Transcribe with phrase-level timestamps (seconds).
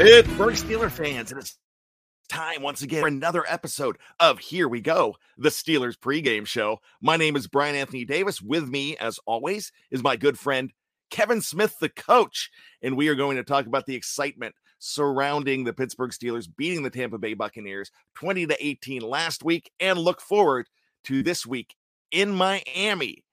[0.00, 1.58] Pittsburgh Steeler fans, and it's
[2.30, 6.78] time once again for another episode of Here We Go, the Steelers pregame show.
[7.02, 8.40] My name is Brian Anthony Davis.
[8.40, 10.72] With me, as always, is my good friend
[11.10, 12.50] Kevin Smith, the coach,
[12.80, 16.88] and we are going to talk about the excitement surrounding the Pittsburgh Steelers beating the
[16.88, 20.66] Tampa Bay Buccaneers 20 to 18 last week and look forward
[21.04, 21.76] to this week
[22.10, 23.26] in Miami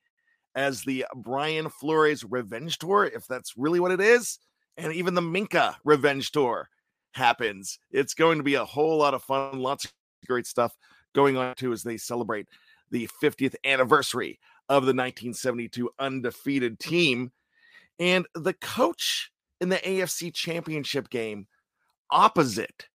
[0.54, 4.38] as the Brian Flores Revenge Tour, if that's really what it is
[4.78, 6.70] and even the Minkah Revenge Tour
[7.12, 7.80] happens.
[7.92, 9.94] It's going to be a whole lot of fun, lots of
[10.28, 10.76] great stuff
[11.14, 12.48] going on too as they celebrate
[12.92, 17.32] the 50th anniversary of the 1972 undefeated team.
[18.00, 21.48] And the coach in the AFC Championship game
[22.12, 22.88] opposite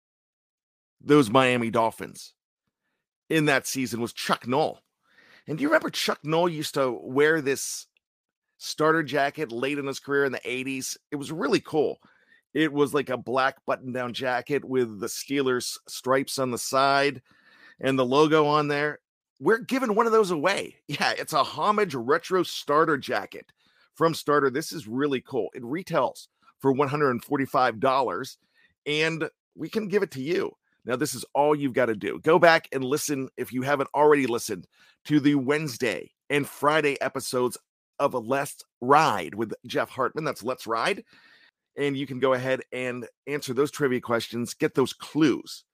[1.01, 2.33] those Miami Dolphins
[3.29, 4.79] in that season was Chuck Noll.
[5.49, 7.87] And do you remember Chuck Noll used to wear this
[8.63, 10.97] starter jacket late in his career in the 80s.
[11.11, 11.99] It was really cool.
[12.55, 17.23] It was like a black button down jacket with the Steelers stripes on the side
[17.81, 19.01] and the logo on there.
[19.41, 20.77] We're giving one of those away.
[20.87, 23.47] Yeah, it's a homage retro starter jacket
[23.95, 24.51] from Starter.
[24.51, 25.49] This is really cool.
[25.55, 26.29] It retails
[26.61, 28.37] for $145
[28.87, 30.53] and we can give it to you.
[30.85, 32.21] Now, this is all you've got to do.
[32.21, 34.67] Go back and listen if you haven't already listened
[35.07, 37.57] to the Wednesday and Friday episodes
[37.99, 40.25] of a Let's Ride with Jeff Hartman.
[40.25, 41.05] That's Let's Ride.
[41.77, 45.65] And you can go ahead and answer those trivia questions, get those clues.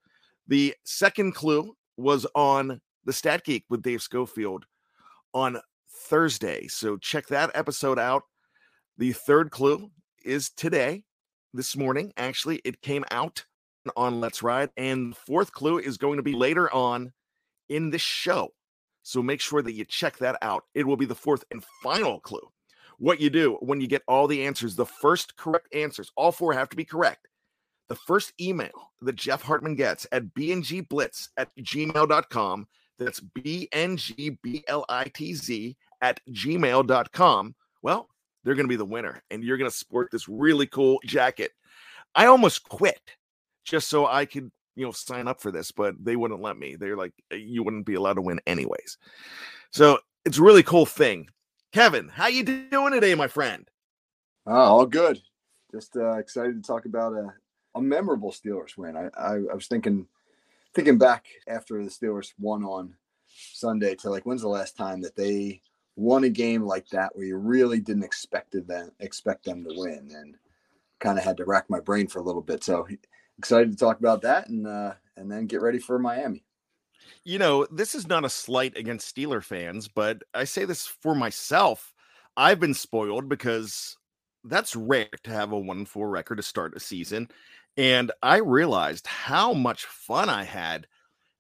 [0.46, 4.64] The second clue was on the Stat Geek with Dave Schofield
[5.34, 5.58] on
[5.90, 6.68] Thursday.
[6.68, 8.22] So check that episode out.
[8.96, 9.90] The third clue
[10.24, 11.04] is today,
[11.52, 12.12] this morning.
[12.16, 13.44] Actually, it came out
[13.96, 14.70] on Let's Ride.
[14.76, 17.12] And fourth clue is going to be later on
[17.68, 18.50] in this show.
[19.08, 20.64] So make sure that you check that out.
[20.74, 22.46] It will be the fourth and final clue.
[22.98, 26.52] What you do when you get all the answers, the first correct answers, all four
[26.52, 27.26] have to be correct.
[27.88, 33.76] The first email that Jeff Hartman gets at bngblitz at gmail.com, that's B-N-G-B-L-I-T-Z
[36.02, 37.54] at gmail.com.
[37.80, 38.10] Well,
[38.44, 41.52] they're going to be the winner, and you're going to sport this really cool jacket.
[42.14, 43.00] I almost quit
[43.64, 46.76] just so I could you know sign up for this but they wouldn't let me.
[46.76, 48.96] They're like uh, you wouldn't be allowed to win anyways.
[49.72, 51.28] So it's a really cool thing.
[51.72, 53.68] Kevin how you doing today my friend?
[54.46, 55.20] Oh, all good.
[55.72, 57.34] Just uh, excited to talk about a,
[57.74, 58.96] a memorable steelers win.
[58.96, 60.06] I, I, I was thinking
[60.74, 62.94] thinking back after the steelers won on
[63.52, 65.60] sunday to like when's the last time that they
[65.96, 70.10] won a game like that where you really didn't expect them expect them to win
[70.14, 70.36] and
[70.98, 72.64] kind of had to rack my brain for a little bit.
[72.64, 72.86] So
[73.38, 76.44] excited to talk about that and uh, and then get ready for Miami.
[77.24, 81.14] You know, this is not a slight against Steeler fans, but I say this for
[81.14, 81.92] myself.
[82.36, 83.96] I've been spoiled because
[84.44, 87.28] that's rare to have a 1 4 record to start a season.
[87.76, 90.86] And I realized how much fun I had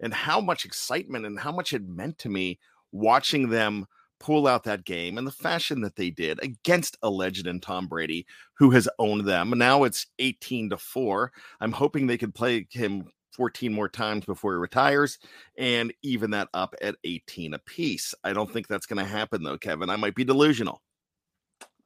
[0.00, 2.58] and how much excitement and how much it meant to me
[2.92, 3.86] watching them
[4.20, 7.86] pull out that game in the fashion that they did against a legend in Tom
[7.86, 9.50] Brady, who has owned them.
[9.56, 11.32] Now it's 18 to 4.
[11.60, 15.18] I'm hoping they can play him 14 more times before he retires
[15.56, 18.14] and even that up at 18 apiece.
[18.24, 19.90] I don't think that's going to happen though, Kevin.
[19.90, 20.82] I might be delusional.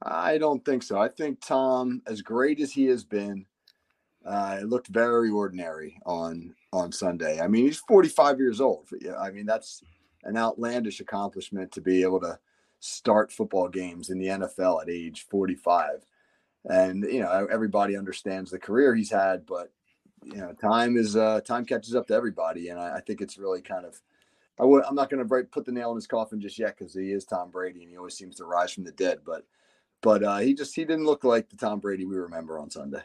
[0.01, 0.99] I don't think so.
[0.99, 3.45] I think Tom, as great as he has been,
[4.25, 7.39] uh, it looked very ordinary on on Sunday.
[7.39, 8.89] I mean, he's 45 years old.
[9.19, 9.83] I mean, that's
[10.23, 12.39] an outlandish accomplishment to be able to
[12.79, 16.05] start football games in the NFL at age 45.
[16.65, 19.71] And you know, everybody understands the career he's had, but
[20.25, 23.37] you know, time is uh, time catches up to everybody, and I, I think it's
[23.37, 23.99] really kind of.
[24.59, 26.93] I would, I'm not going to put the nail in his coffin just yet because
[26.93, 29.21] he is Tom Brady and he always seems to rise from the dead.
[29.25, 29.47] But,
[30.01, 33.01] but uh, he just he didn't look like the Tom Brady we remember on Sunday.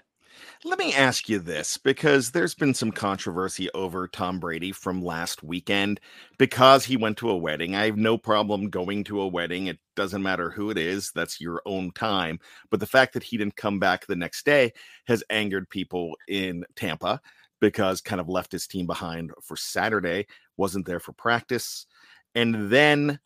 [0.64, 5.42] Let me ask you this because there's been some controversy over Tom Brady from last
[5.42, 6.00] weekend
[6.38, 7.74] because he went to a wedding.
[7.74, 9.68] I have no problem going to a wedding.
[9.68, 12.40] It doesn't matter who it is, that's your own time.
[12.70, 14.72] But the fact that he didn't come back the next day
[15.06, 17.20] has angered people in Tampa
[17.60, 20.26] because kind of left his team behind for Saturday,
[20.56, 21.86] wasn't there for practice.
[22.34, 23.18] And then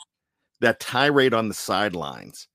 [0.61, 2.49] that tirade on the sidelines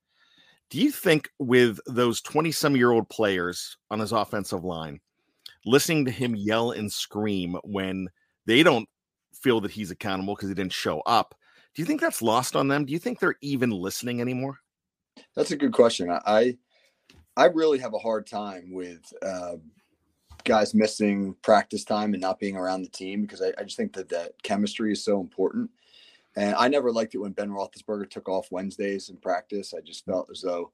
[0.69, 4.99] do you think with those 20 some year old players on his offensive line,
[5.65, 8.09] listening to him yell and scream when
[8.45, 8.87] they don't
[9.33, 11.35] feel that he's accountable because he didn't show up,
[11.73, 12.85] do you think that's lost on them?
[12.85, 14.59] Do you think they're even listening anymore?
[15.35, 16.11] That's a good question.
[16.11, 16.57] I
[17.35, 19.57] I really have a hard time with uh,
[20.43, 23.93] guys missing practice time and not being around the team because I, I just think
[23.93, 25.69] that that chemistry is so important.
[26.37, 29.73] And I never liked it when Ben Roethlisberger took off Wednesdays in practice.
[29.75, 30.71] I just felt as though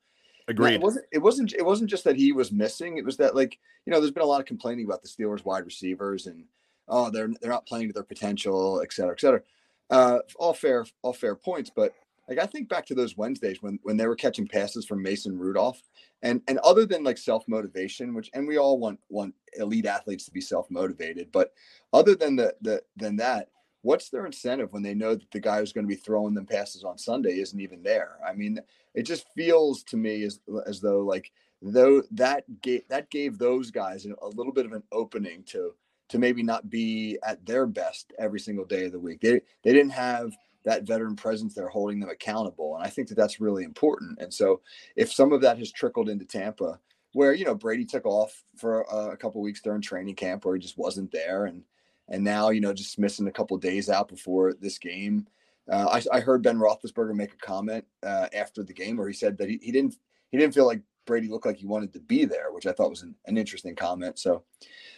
[0.48, 0.76] Agreed.
[0.76, 1.06] it wasn't.
[1.12, 1.54] It wasn't.
[1.54, 2.98] It wasn't just that he was missing.
[2.98, 5.46] It was that like you know, there's been a lot of complaining about the Steelers
[5.46, 6.44] wide receivers and
[6.88, 9.42] oh, they're they're not playing to their potential, et cetera, et cetera.
[9.90, 11.94] Uh, all fair, all fair points, but
[12.28, 15.38] like I think back to those Wednesdays when when they were catching passes from Mason
[15.38, 15.82] Rudolph,
[16.22, 20.26] and and other than like self motivation, which and we all want want elite athletes
[20.26, 21.54] to be self motivated, but
[21.92, 23.50] other than the the than that,
[23.84, 26.46] what's their incentive when they know that the guy who's going to be throwing them
[26.46, 28.18] passes on Sunday isn't even there?
[28.26, 28.60] I mean,
[28.96, 31.32] it just feels to me as as though like
[31.62, 35.74] though that gave that gave those guys a little bit of an opening to
[36.10, 39.22] to maybe not be at their best every single day of the week.
[39.22, 40.34] They they didn't have
[40.66, 42.76] that veteran presence there holding them accountable.
[42.76, 44.20] And I think that that's really important.
[44.20, 44.62] And so
[44.96, 46.80] if some of that has trickled into Tampa,
[47.12, 50.56] where you know Brady took off for a, a couple weeks during training camp where
[50.56, 51.64] he just wasn't there, and
[52.10, 55.28] and now you know just missing a couple days out before this game.
[55.72, 59.14] Uh, I, I, heard Ben Roethlisberger make a comment uh, after the game where he
[59.14, 59.96] said that he, he didn't
[60.30, 62.90] he didn't feel like Brady looked like he wanted to be there, which I thought
[62.90, 64.20] was an, an interesting comment.
[64.20, 64.44] So,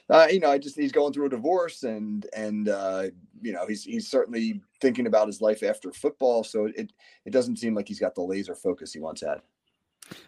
[0.09, 3.05] uh, you know, I just he's going through a divorce and and uh,
[3.41, 6.43] you know he's he's certainly thinking about his life after football.
[6.43, 6.93] So it
[7.25, 9.41] it doesn't seem like he's got the laser focus he once had.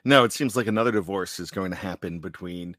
[0.03, 2.75] No, it seems like another divorce is going to happen between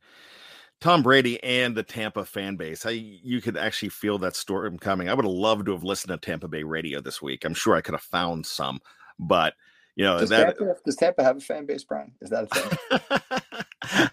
[0.81, 2.87] Tom Brady and the Tampa fan base.
[2.87, 5.09] I you could actually feel that storm coming.
[5.09, 7.45] I would have loved to have listened to Tampa Bay radio this week.
[7.45, 8.81] I'm sure I could have found some,
[9.19, 9.55] but
[9.97, 12.13] you know does, that, Tampa, does Tampa have a fan base, Brian?
[12.21, 13.19] Is that a thing?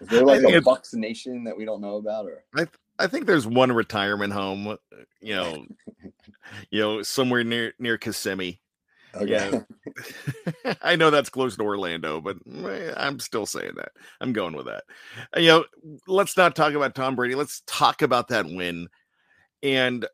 [0.00, 2.66] Is there like a Bucs nation that we don't know about, or I
[2.98, 4.76] I think there's one retirement home, uh,
[5.20, 5.66] you know,
[6.70, 8.60] you know, somewhere near near Kissimmee.
[9.16, 9.50] Okay.
[9.52, 10.74] Yeah.
[10.82, 13.92] I know that's close to Orlando, but eh, I'm still saying that.
[14.20, 14.84] I'm going with that.
[15.36, 15.64] Uh, you know,
[16.06, 17.34] let's not talk about Tom Brady.
[17.34, 18.88] Let's talk about that win.
[19.62, 20.06] And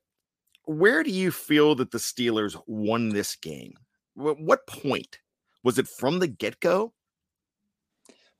[0.65, 3.75] where do you feel that the Steelers won this game?
[4.15, 5.19] What point
[5.65, 6.93] was it from the get go?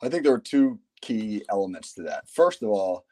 [0.03, 2.29] I think there were two key elements to that.
[2.29, 3.05] First of all,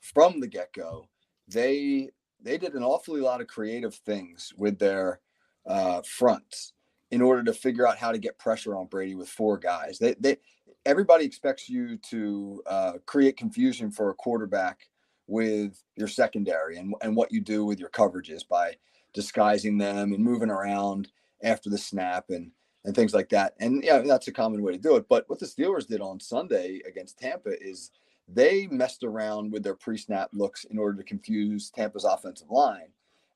[0.00, 1.08] from the get go,
[1.46, 2.10] they
[2.42, 5.20] they did an awfully lot of creative things with their
[5.66, 6.72] uh, fronts
[7.10, 9.98] in order to figure out how to get pressure on Brady with four guys.
[9.98, 10.36] They they
[10.86, 14.88] everybody expects you to uh, create confusion for a quarterback
[15.26, 18.74] with your secondary and, and what you do with your coverages by
[19.12, 21.10] disguising them and moving around
[21.42, 22.50] after the snap and
[22.84, 23.54] and things like that.
[23.60, 25.06] And yeah, that's a common way to do it.
[25.08, 27.90] But what the Steelers did on Sunday against Tampa is
[28.26, 32.88] they messed around with their pre-snap looks in order to confuse Tampa's offensive line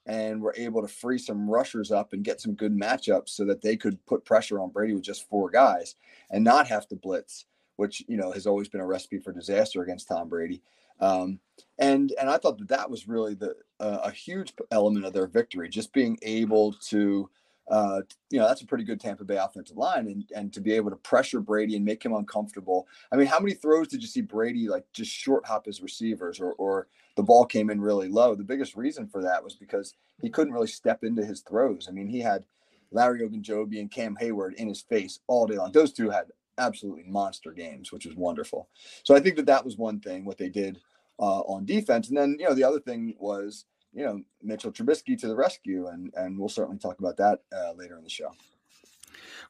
[0.06, 3.62] and were able to free some rushers up and get some good matchups so that
[3.62, 5.94] they could put pressure on Brady with just four guys
[6.30, 7.46] and not have to blitz,
[7.76, 10.62] which you know has always been a recipe for disaster against Tom Brady.
[11.00, 11.40] Um,
[11.78, 15.26] and and I thought that that was really the uh, a huge element of their
[15.26, 17.28] victory, just being able to
[17.68, 20.72] uh, you know, that's a pretty good Tampa Bay offensive line, and and to be
[20.72, 22.86] able to pressure Brady and make him uncomfortable.
[23.10, 26.40] I mean, how many throws did you see Brady like just short hop his receivers,
[26.40, 28.34] or or the ball came in really low?
[28.34, 31.86] The biggest reason for that was because he couldn't really step into his throws.
[31.88, 32.44] I mean, he had
[32.90, 35.72] Larry Ogunjobi and Cam Heyward in his face all day long.
[35.72, 36.26] Those two had
[36.58, 38.68] absolutely monster games, which was wonderful.
[39.02, 40.80] So I think that that was one thing what they did
[41.18, 45.18] uh, on defense, and then you know the other thing was you know Mitchell Trubisky
[45.20, 48.30] to the rescue, and and we'll certainly talk about that uh, later in the show.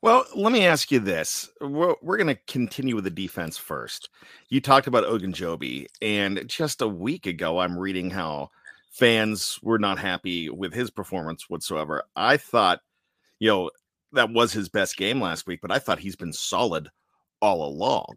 [0.03, 4.11] Well, let me ask you this: we're, we're going to continue with the defense first.
[4.49, 8.51] You talked about Ogunjobi, and just a week ago, I'm reading how
[8.91, 12.05] fans were not happy with his performance whatsoever.
[12.15, 12.81] I thought,
[13.41, 13.71] you know,
[14.13, 16.91] that was his best game last week, but I thought he's been solid
[17.41, 18.17] all along.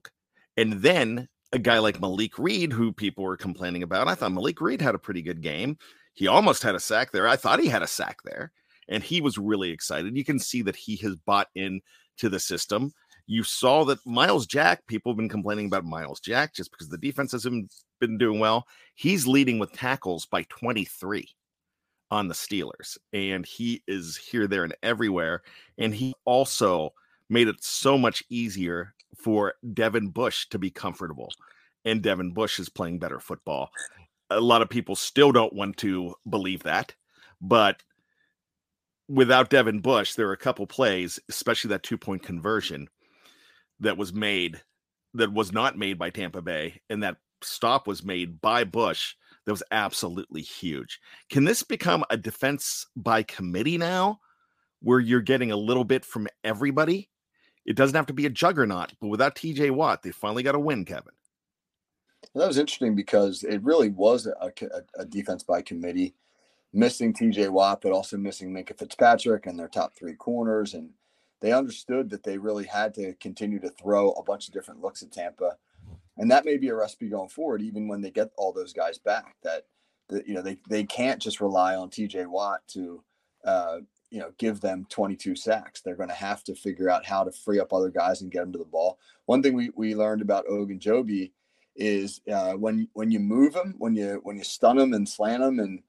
[0.56, 4.62] And then a guy like Malik Reed, who people were complaining about, I thought Malik
[4.62, 5.78] Reed had a pretty good game.
[6.14, 7.28] He almost had a sack there.
[7.28, 8.52] I thought he had a sack there,
[8.90, 10.16] and he was really excited.
[10.16, 11.82] You can see that he has bought in
[12.18, 12.92] to the system.
[13.26, 16.98] You saw that Myles Jack, people have been complaining about Myles Jack just because the
[16.98, 18.66] defense hasn't been doing well.
[18.96, 21.28] He's leading with tackles by 23
[22.10, 25.42] on the Steelers, and he is here, there, and everywhere.
[25.78, 26.94] And he also
[27.30, 31.34] made it so much easier for Devin Bush to be comfortable.
[31.84, 33.72] And Devin Bush is playing better football
[34.30, 36.94] a lot of people still don't want to believe that.
[37.42, 37.82] But
[39.08, 42.88] without Devin Bush, there were a couple plays, especially that two point conversion
[43.80, 44.62] that was made
[45.14, 49.16] that was not made by Tampa Bay, and that stop was made by Bush.
[49.46, 51.00] That was absolutely huge.
[51.30, 54.20] Can this become a defense by committee now,
[54.82, 57.10] where you're getting a little bit from everybody?
[57.66, 60.60] It doesn't have to be a juggernaut, but without TJ Watt, they finally got a
[60.60, 61.14] win, Kevin.
[62.34, 66.16] Well, that was interesting because it really was a, a, a, defense by committee,
[66.74, 70.74] missing TJ Watt, but also missing Minkah Fitzpatrick and their top three corners.
[70.74, 70.90] And
[71.42, 75.02] they understood that they really had to continue to throw a bunch of different looks
[75.04, 75.58] at Tampa.
[76.18, 78.98] And that may be a recipe going forward, even when they get all those guys
[78.98, 79.36] back.
[79.44, 79.66] That,
[80.10, 82.26] that you know they they can't just rely on T.J.
[82.26, 83.04] Watt to
[83.46, 85.82] uh, you know give them 22 sacks.
[85.82, 88.42] They're going to have to figure out how to free up other guys and get
[88.42, 88.98] them to the ball.
[89.26, 91.32] One thing we we learned about Ogunjobi
[91.76, 95.44] is uh, when when you move him, when you when you stun him and slant
[95.44, 95.84] him and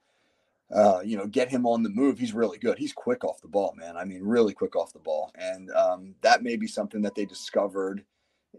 [0.75, 2.19] uh, you know, get him on the move.
[2.19, 2.79] He's really good.
[2.79, 3.97] He's quick off the ball, man.
[3.97, 5.33] I mean, really quick off the ball.
[5.35, 8.05] And um, that may be something that they discovered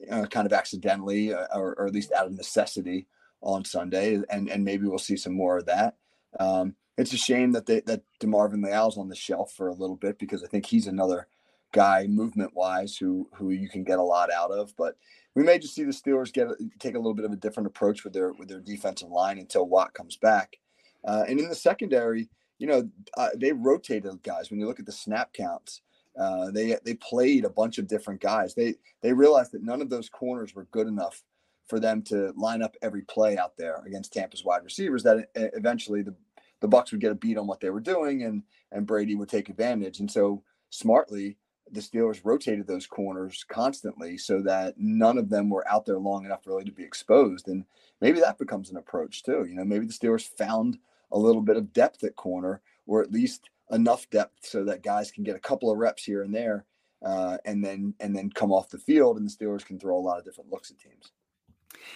[0.10, 3.08] uh, kind of accidentally uh, or, or, at least out of necessity
[3.42, 4.20] on Sunday.
[4.30, 5.96] And, and maybe we'll see some more of that.
[6.40, 9.96] Um, it's a shame that they, that DeMarvin Leal's on the shelf for a little
[9.96, 11.28] bit because I think he's another
[11.72, 14.96] guy movement wise who, who you can get a lot out of, but
[15.36, 16.48] we may just see the Steelers get
[16.80, 19.68] take a little bit of a different approach with their, with their defensive line until
[19.68, 20.58] Watt comes back.
[21.06, 24.50] Uh, and in the secondary, you know, uh, they rotated guys.
[24.50, 25.82] When you look at the snap counts,
[26.20, 28.54] uh, they they played a bunch of different guys.
[28.54, 31.24] They they realized that none of those corners were good enough
[31.68, 35.04] for them to line up every play out there against Tampa's wide receivers.
[35.04, 36.16] That eventually the
[36.62, 39.30] the Bucs would get a beat on what they were doing, and and Brady would
[39.30, 40.00] take advantage.
[40.00, 41.38] And so smartly,
[41.72, 46.26] the Steelers rotated those corners constantly so that none of them were out there long
[46.26, 47.48] enough really to be exposed.
[47.48, 47.66] And
[48.02, 49.46] maybe that becomes an approach too.
[49.48, 50.78] You know, maybe the Steelers found
[51.12, 55.12] a little bit of depth at corner, or at least enough depth so that guys
[55.12, 56.66] can get a couple of reps here and there,
[57.06, 60.00] uh, and then and then come off the field, and the Steelers can throw a
[60.00, 61.12] lot of different looks at teams.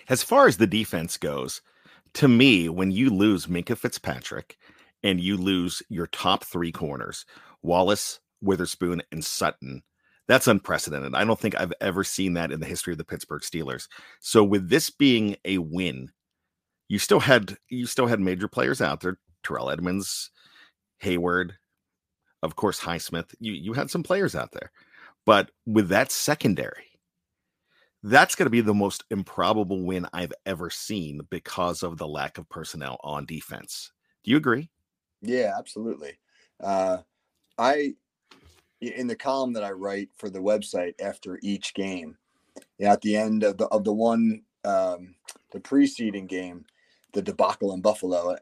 [0.09, 1.61] As far as the defense goes,
[2.15, 4.57] to me, when you lose Minkah Fitzpatrick
[5.03, 7.25] and you lose your top three corners,
[7.61, 9.81] Wallace, Witherspoon, and Sutton,
[10.27, 11.15] that's unprecedented.
[11.15, 13.87] I don't think I've ever seen that in the history of the Pittsburgh Steelers.
[14.19, 16.09] So, with this being a win
[16.87, 20.31] you still had you still had major players out there, Terrell Edmunds,
[21.03, 21.51] Heyward,
[22.41, 23.33] of course Highsmith.
[23.39, 24.71] You you had some players out there.
[25.25, 26.99] But with that secondary,
[28.03, 32.37] that's going to be the most improbable win I've ever seen because of the lack
[32.37, 33.91] of personnel on defense.
[34.23, 34.69] Do you agree?
[35.21, 36.19] Yeah, absolutely.
[36.59, 36.97] Uh,
[37.57, 37.95] I
[38.81, 42.17] in the column that I write for the website after each game,
[42.81, 45.15] at the end of the of the one um,
[45.51, 46.65] the preceding game,
[47.13, 48.35] the debacle in Buffalo.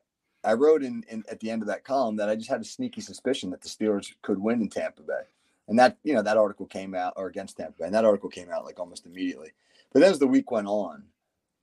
[0.44, 2.66] I wrote in, in at the end of that column that I just had a
[2.66, 5.24] sneaky suspicion that the Steelers could win in Tampa Bay.
[5.68, 7.86] And that, you know, that article came out or against Tampa Bay.
[7.86, 9.52] And that article came out like almost immediately.
[9.94, 11.04] But as the week went on,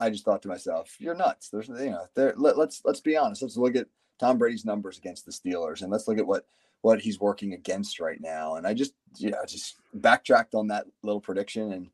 [0.01, 1.49] I just thought to myself, you're nuts.
[1.49, 3.43] There's you know, there let, let's let's be honest.
[3.43, 3.89] Let's look at
[4.21, 6.47] Tom Brady's numbers against the Steelers and let's look at what
[6.83, 8.55] what he's working against right now.
[8.55, 11.91] And I just, you know, just backtracked on that little prediction and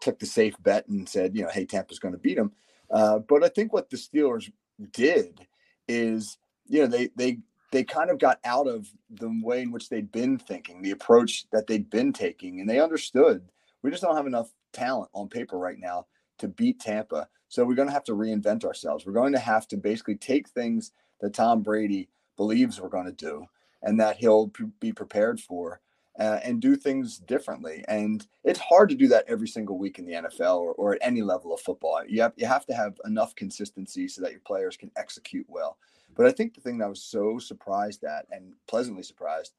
[0.00, 2.52] took the safe bet and said, you know, hey, Tampa's going to beat him.
[2.90, 4.50] Uh, but I think what the Steelers
[4.92, 5.46] did
[5.86, 7.38] is, you know, they they
[7.70, 11.44] they kind of got out of the way in which they'd been thinking, the approach
[11.52, 13.42] that they'd been taking, and they understood
[13.82, 16.06] we just don't have enough talent on paper right now
[16.38, 17.28] to beat Tampa.
[17.48, 19.06] So we're going to have to reinvent ourselves.
[19.06, 23.12] We're going to have to basically take things that Tom Brady believes we're going to
[23.12, 23.46] do
[23.82, 25.80] and that he'll be prepared for
[26.18, 27.84] uh, and do things differently.
[27.88, 30.98] And it's hard to do that every single week in the NFL or, or at
[31.00, 32.02] any level of football.
[32.06, 35.78] You have, you have to have enough consistency so that your players can execute well.
[36.16, 39.54] But I think the thing that I was so surprised at and pleasantly surprised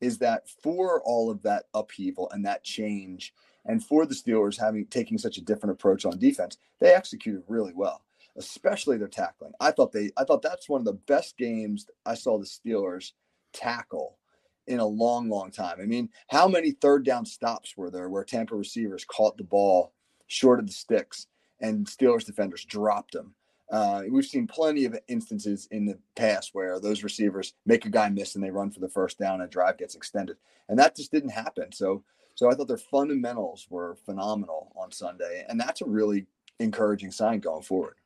[0.00, 3.34] is that for all of that upheaval and that change,
[3.66, 7.72] and for the Steelers having taking such a different approach on defense, they executed really
[7.74, 8.02] well,
[8.36, 9.52] especially their tackling.
[9.60, 13.12] I thought they I thought that's one of the best games I saw the Steelers
[13.52, 14.18] tackle
[14.66, 15.78] in a long, long time.
[15.80, 19.92] I mean, how many third down stops were there where Tampa receivers caught the ball
[20.26, 21.26] short of the sticks
[21.60, 23.34] and Steelers defenders dropped them?
[23.70, 28.08] Uh, we've seen plenty of instances in the past where those receivers make a guy
[28.08, 30.36] miss and they run for the first down and drive gets extended,
[30.68, 31.72] and that just didn't happen.
[31.72, 32.04] So,
[32.34, 36.26] so I thought their fundamentals were phenomenal on Sunday, and that's a really
[36.60, 37.96] encouraging sign going forward.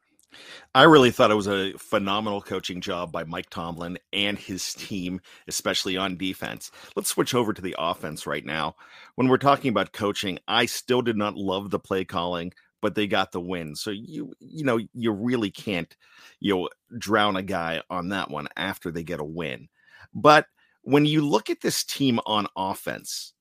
[0.75, 5.21] I really thought it was a phenomenal coaching job by Mike Tomlin and his team,
[5.47, 6.71] especially on defense.
[6.95, 8.77] Let's switch over to the offense right now.
[9.15, 13.07] When we're talking about coaching, I still did not love the play calling, but they
[13.07, 13.75] got the win.
[13.75, 15.95] So you you know, you really can't
[16.41, 19.69] you know drown a guy on that one after they get a win.
[20.15, 20.47] But
[20.83, 23.33] when you look at this team on offense,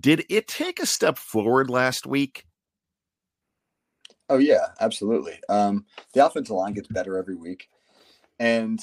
[0.00, 2.46] did it take a step forward last week?
[4.28, 5.38] Oh yeah, absolutely.
[5.48, 7.68] Um, the offensive line gets better every week,
[8.38, 8.80] and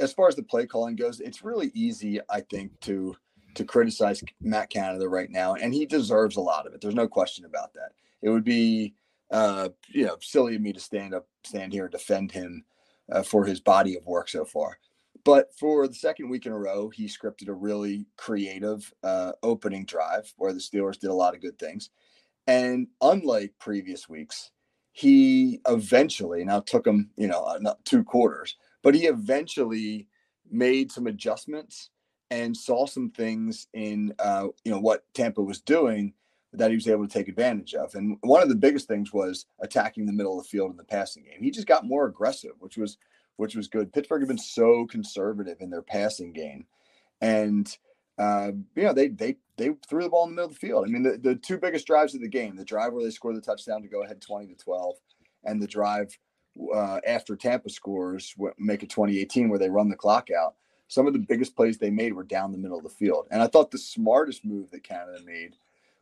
[0.00, 3.16] as far as the play calling goes, it's really easy, I think, to
[3.54, 6.80] to criticize Matt Canada right now, and he deserves a lot of it.
[6.80, 7.92] There's no question about that.
[8.22, 8.94] It would be,
[9.30, 12.64] uh, you know, silly of me to stand up, stand here and defend him
[13.12, 14.78] uh, for his body of work so far.
[15.24, 19.84] but for the second week in a row, he scripted a really creative uh, opening
[19.86, 21.90] drive where the Steelers did a lot of good things.
[22.46, 24.50] And unlike previous weeks,
[24.96, 30.06] he eventually now took him, you know, uh, two quarters, but he eventually
[30.48, 31.90] made some adjustments
[32.30, 36.14] and saw some things in, uh, you know, what Tampa was doing
[36.52, 37.92] that he was able to take advantage of.
[37.96, 40.84] And one of the biggest things was attacking the middle of the field in the
[40.84, 41.42] passing game.
[41.42, 42.96] He just got more aggressive, which was
[43.36, 43.92] which was good.
[43.92, 46.66] Pittsburgh had been so conservative in their passing game,
[47.20, 47.76] and
[48.18, 50.84] you know they they they threw the ball in the middle of the field.
[50.86, 53.36] I mean, the, the two biggest drives of the game: the drive where they scored
[53.36, 54.96] the touchdown to go ahead twenty to twelve,
[55.44, 56.16] and the drive
[56.74, 60.54] uh, after Tampa scores, make it 2018, where they run the clock out.
[60.86, 63.42] Some of the biggest plays they made were down the middle of the field, and
[63.42, 65.56] I thought the smartest move that Canada made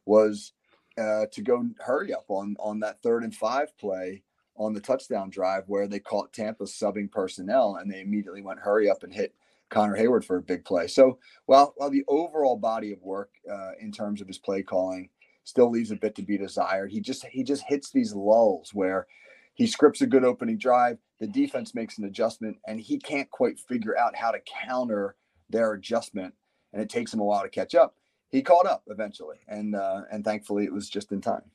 [0.04, 0.52] was
[0.98, 4.22] uh, to go hurry up on on that third and five play
[4.56, 8.90] on the touchdown drive where they caught Tampa subbing personnel and they immediately went hurry
[8.90, 9.34] up and hit
[9.72, 10.86] Connor Heyward for a big play.
[10.86, 15.08] So while while the overall body of work uh, in terms of his play calling
[15.44, 19.06] still leaves a bit to be desired, he just he just hits these lulls where
[19.54, 23.58] he scripts a good opening drive, the defense makes an adjustment, and he can't quite
[23.58, 25.16] figure out how to counter
[25.50, 26.34] their adjustment,
[26.72, 27.94] and it takes him a while to catch up.
[28.30, 31.50] He caught up eventually, and uh, and thankfully it was just in time.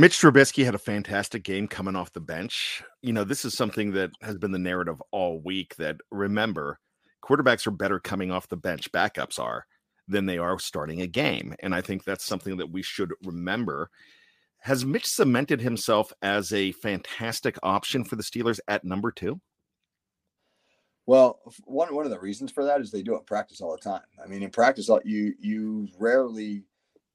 [0.00, 2.82] Mitch Trubisky had a fantastic game coming off the bench.
[3.02, 6.78] You know, this is something that has been the narrative all week that remember,
[7.22, 9.66] quarterbacks are better coming off the bench, backups are,
[10.08, 11.54] than they are starting a game.
[11.60, 13.90] And I think that's something that we should remember.
[14.60, 19.38] Has Mitch cemented himself as a fantastic option for the Steelers at number two?
[21.04, 23.76] Well, one one of the reasons for that is they do it practice all the
[23.76, 24.00] time.
[24.24, 26.64] I mean, in practice, uh, you you rarely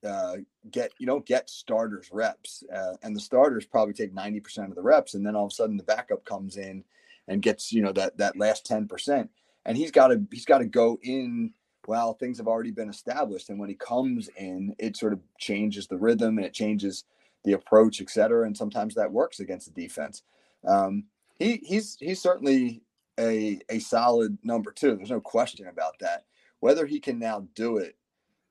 [0.03, 0.37] uh,
[0.71, 4.75] get you don't get starters reps, uh, and the starters probably take ninety percent of
[4.75, 6.83] the reps, and then all of a sudden the backup comes in
[7.27, 9.29] and gets you know that that last ten percent,
[9.65, 11.51] and he's got to he's got to go in
[11.85, 15.87] while things have already been established, and when he comes in, it sort of changes
[15.87, 17.03] the rhythm and it changes
[17.43, 20.23] the approach, et cetera, and sometimes that works against the defense.
[20.67, 21.05] Um,
[21.39, 22.81] he he's he's certainly
[23.19, 24.95] a a solid number two.
[24.95, 26.25] There's no question about that.
[26.59, 27.95] Whether he can now do it.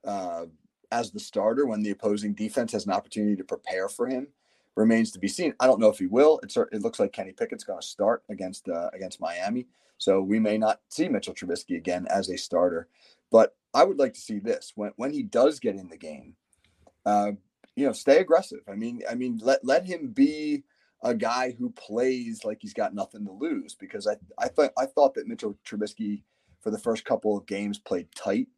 [0.04, 0.46] Uh,
[0.94, 4.28] as the starter when the opposing defense has an opportunity to prepare for him
[4.76, 5.52] remains to be seen.
[5.58, 6.38] I don't know if he will.
[6.42, 9.66] It's, it looks like Kenny Pickett's going to start against uh, against Miami,
[9.98, 12.88] so we may not see Mitchell Trubisky again as a starter.
[13.30, 16.36] But I would like to see this when when he does get in the game.
[17.04, 17.32] Uh,
[17.76, 18.60] you know, stay aggressive.
[18.68, 20.62] I mean, I mean, let let him be
[21.02, 23.74] a guy who plays like he's got nothing to lose.
[23.74, 26.22] Because I I thought I thought that Mitchell Trubisky
[26.60, 28.48] for the first couple of games played tight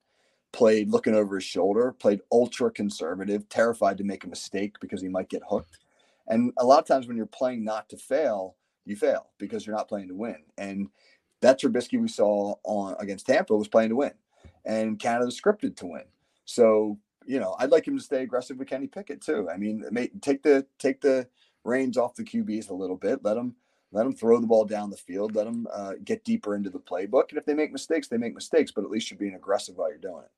[0.53, 5.09] played looking over his shoulder, played ultra conservative, terrified to make a mistake because he
[5.09, 5.79] might get hooked.
[6.29, 9.77] And a lot of times when you're playing not to fail, you fail because you're
[9.77, 10.39] not playing to win.
[10.59, 10.89] And
[11.43, 14.13] that Trubisky we saw on against Tampa was playing to win,
[14.65, 16.05] and Canada scripted to win.
[16.45, 19.49] So you know, I'd like him to stay aggressive with Kenny Pickett too.
[19.51, 19.85] I mean,
[20.23, 21.29] take the take the
[21.65, 23.25] reins off the QBs a little bit.
[23.25, 23.57] Let them
[23.93, 25.35] let them throw the ball down the field.
[25.35, 27.31] Let them uh, get deeper into the playbook.
[27.31, 28.73] And if they make mistakes, they make mistakes.
[28.73, 30.31] But at least you're being aggressive while you're doing it.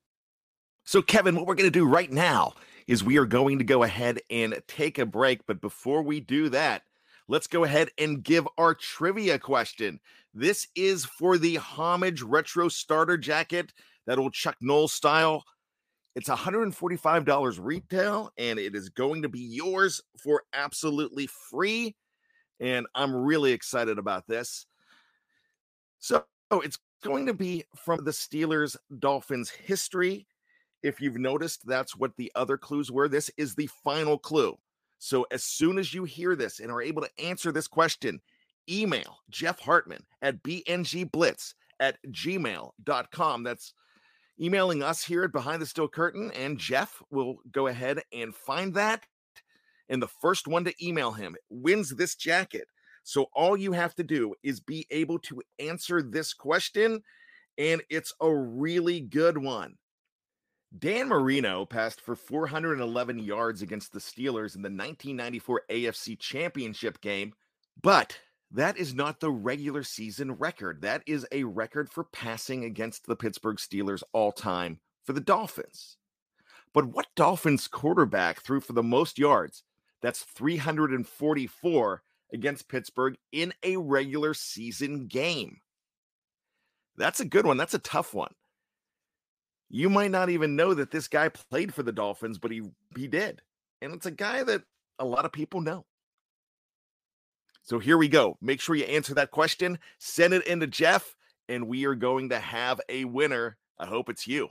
[0.85, 2.55] So, Kevin, what we're going to do right now
[2.87, 5.47] is we are going to go ahead and take a break.
[5.47, 6.83] But before we do that,
[7.27, 10.01] let's go ahead and give our trivia question.
[10.35, 13.73] This is for the Homage Retro Starter Jacket,
[14.07, 15.45] that old Chuck Noll style.
[16.15, 21.95] It's $145 retail, and it is going to be yours for absolutely free.
[22.61, 24.67] And I'm really excited about this.
[25.99, 30.27] So, oh, it's going to be from the Steelers Dolphins history
[30.83, 33.09] if you've noticed, that's what the other clues were.
[33.09, 34.57] This is the final clue.
[34.99, 38.21] So as soon as you hear this and are able to answer this question,
[38.69, 43.43] email Jeff Hartman at bngblitz at gmail.com.
[43.43, 43.75] That's
[44.41, 48.75] emailing us here at Behind the Steel Curtain, and Jeff will go ahead and find
[48.75, 49.05] that.
[49.89, 52.69] And the first one to email him wins this jacket.
[53.03, 57.03] So all you have to do is be able to answer this question,
[57.57, 59.77] and it's a really good one.
[60.79, 67.33] Dan Marino passed for 411 yards against the Steelers in the 1994 AFC Championship game,
[67.83, 68.19] but
[68.51, 70.83] that is not the regular season record.
[70.83, 75.97] That is a record for passing against the Pittsburgh Steelers all time for the Dolphins.
[76.75, 79.65] But what Dolphins quarterback threw for the most yards?
[80.03, 85.59] That's 344 against Pittsburgh in a regular season game.
[86.97, 87.57] That's a good one.
[87.57, 88.33] That's a tough one
[89.71, 92.63] you might not even know that this guy played for the Dolphins, but he
[92.97, 93.43] he did.
[93.83, 94.63] And it's a guy that
[94.99, 95.85] a lot of people know.
[97.63, 98.39] So here we go.
[98.41, 101.15] Make sure you answer that question, send it into Jeff,
[101.49, 103.59] and we are going to have a winner.
[103.79, 104.49] I hope it's you.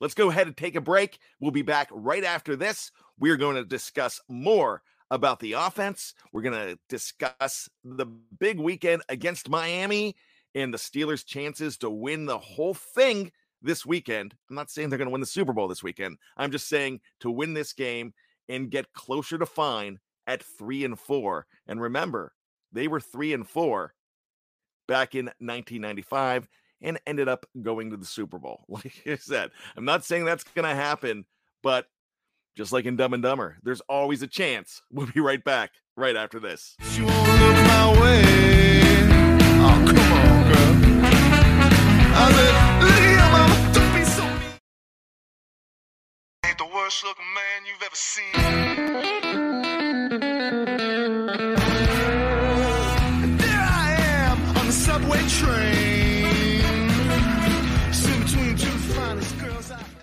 [0.00, 1.18] Let's go ahead and take a break.
[1.40, 2.90] We'll be back right after this.
[3.18, 6.14] We are going to discuss more about the offense.
[6.32, 8.06] We're going to discuss the
[8.38, 10.16] big weekend against Miami
[10.54, 14.34] and the Steelers' chances to win the whole thing this weekend.
[14.48, 16.18] I'm not saying they're going to win the Super Bowl this weekend.
[16.36, 18.12] I'm just saying to win this game
[18.48, 21.46] and get closer to fine at three and four.
[21.66, 22.32] And remember,
[22.72, 23.94] they were three and four
[24.88, 26.48] back in 1995
[26.80, 28.64] and ended up going to the Super Bowl.
[28.68, 31.24] Like I said, I'm not saying that's going to happen,
[31.62, 31.86] but
[32.56, 34.82] just like in Dumb and Dumber, there's always a chance.
[34.90, 36.76] We'll be right back right after this.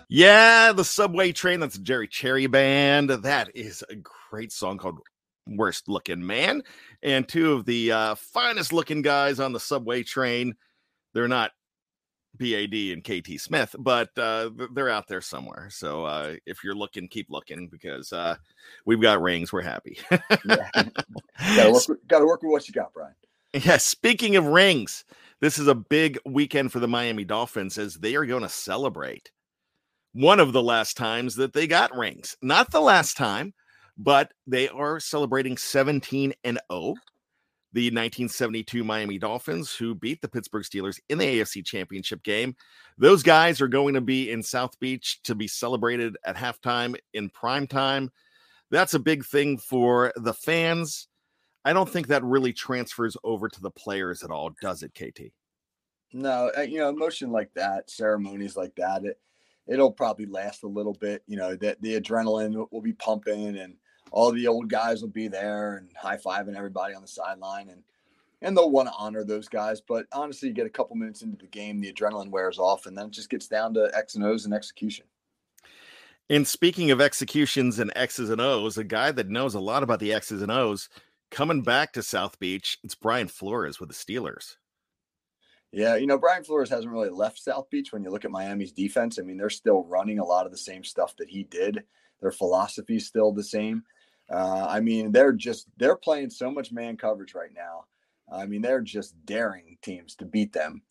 [0.10, 1.60] Yeah, the subway train.
[1.60, 3.12] That's Jerry Cherry Band.
[3.12, 3.96] That is a
[4.32, 5.00] great song called
[5.48, 6.64] Worst Looking Man.
[7.04, 10.56] And two of the uh, finest looking guys on the subway train.
[11.14, 11.52] They're not
[12.40, 15.68] BAD and KT Smith, but uh, they're out there somewhere.
[15.72, 18.36] So uh, if you're looking, keep looking because uh,
[18.86, 19.54] we've got rings.
[19.54, 20.00] We're happy.
[20.12, 20.70] yeah.
[20.74, 23.14] gotta, work with, gotta work with what you got, Brian.
[23.54, 23.78] Yeah.
[23.78, 25.06] Speaking of rings,
[25.40, 29.32] this is a big weekend for the Miami Dolphins as they are going to celebrate
[30.20, 32.36] one of the last times that they got rings.
[32.42, 33.54] Not the last time,
[33.98, 36.96] but they are celebrating 17 and 0
[37.72, 42.54] the 1972 Miami Dolphins, who beat the Pittsburgh Steelers in the AFC Championship game.
[42.98, 47.30] Those guys are going to be in South Beach to be celebrated at halftime in
[47.30, 48.12] prime time.
[48.72, 51.08] That's a big thing for the fans.
[51.64, 55.32] I don't think that really transfers over to the players at all, does it, KT?
[56.12, 59.18] No, uh, you know, emotion like that, ceremonies like that, it
[59.70, 61.24] it'll probably last a little bit.
[61.28, 63.76] You know, that the adrenaline will be pumping and
[64.12, 67.84] all the old guys will be there and high fiving everybody on the sideline and
[68.42, 69.82] and they'll want to honor those guys.
[69.82, 72.98] But honestly, you get a couple minutes into the game, the adrenaline wears off, and
[72.98, 75.06] then it just gets down to X and O's and execution.
[76.30, 80.00] And speaking of executions and X's and O's, a guy that knows a lot about
[80.00, 80.88] the X's and O's
[81.32, 84.56] coming back to South Beach, it's Brian Flores with the Steelers.
[85.72, 88.72] Yeah, you know, Brian Flores hasn't really left South Beach when you look at Miami's
[88.72, 89.20] defense.
[89.20, 91.84] I mean, they're still running a lot of the same stuff that he did.
[92.22, 93.84] Their philosophy is still the same.
[94.30, 97.86] Uh, I mean, they're just they're playing so much man coverage right now.
[98.32, 100.82] I mean, they're just daring teams to beat them,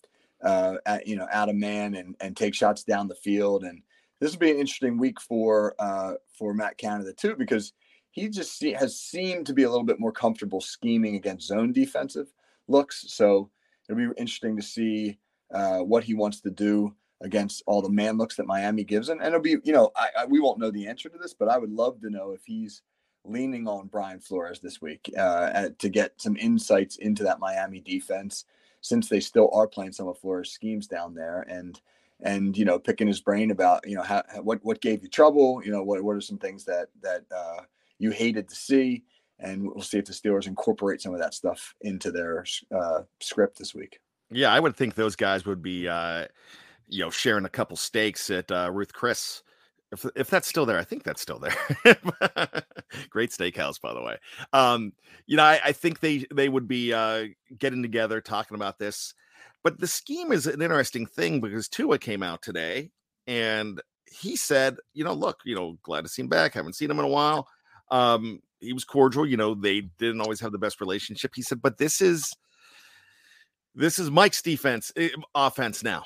[0.42, 3.64] uh, at, you know, out of man and and take shots down the field.
[3.64, 3.82] And
[4.20, 7.72] this will be an interesting week for uh, for Matt Canada too, because
[8.10, 11.72] he just see, has seemed to be a little bit more comfortable scheming against zone
[11.72, 12.28] defensive
[12.66, 13.04] looks.
[13.08, 13.50] So
[13.88, 15.18] it'll be interesting to see
[15.52, 19.18] uh, what he wants to do against all the man looks that Miami gives him.
[19.18, 21.48] And it'll be, you know, I, I, we won't know the answer to this, but
[21.48, 22.82] I would love to know if he's
[23.24, 28.44] leaning on Brian Flores this week uh, to get some insights into that Miami defense,
[28.80, 31.80] since they still are playing some of Flores' schemes down there, and
[32.20, 35.60] and you know picking his brain about you know how, what what gave you trouble,
[35.64, 37.62] you know what what are some things that that uh,
[37.98, 39.02] you hated to see,
[39.40, 42.44] and we'll see if the Steelers incorporate some of that stuff into their
[42.76, 44.00] uh, script this week.
[44.30, 46.26] Yeah, I would think those guys would be, uh,
[46.88, 49.42] you know, sharing a couple steaks at uh, Ruth Chris
[49.92, 51.54] if if that's still there, I think that's still there.
[53.10, 54.18] Great steakhouse, by the way.
[54.52, 54.92] Um,
[55.26, 57.24] you know, I, I think they they would be uh,
[57.58, 59.14] getting together talking about this.
[59.64, 62.90] But the scheme is an interesting thing because Tua came out today
[63.26, 66.54] and he said, you know, look, you know, glad to see him back.
[66.54, 67.48] Haven't seen him in a while.
[67.90, 69.26] Um, he was cordial.
[69.26, 71.32] You know, they didn't always have the best relationship.
[71.34, 72.30] He said, but this is
[73.74, 76.04] this is Mike's defense eh, offense now.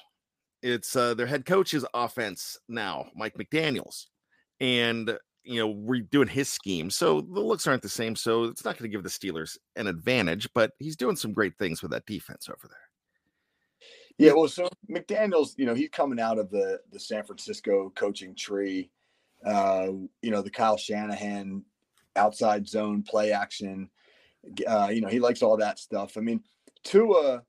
[0.63, 4.07] It's uh, their head coach's offense now, Mike McDaniels,
[4.61, 8.15] and you know we're doing his scheme, so the looks aren't the same.
[8.15, 11.59] So it's not going to give the Steelers an advantage, but he's doing some great
[11.59, 12.79] things with that defense over there.
[14.19, 18.35] Yeah, well, so McDaniel's, you know, he's coming out of the the San Francisco coaching
[18.37, 18.91] tree.
[19.45, 19.89] Uh,
[20.21, 21.65] you know, the Kyle Shanahan
[22.17, 23.89] outside zone play action.
[24.67, 26.17] Uh, you know, he likes all that stuff.
[26.17, 26.43] I mean,
[26.85, 27.43] Tua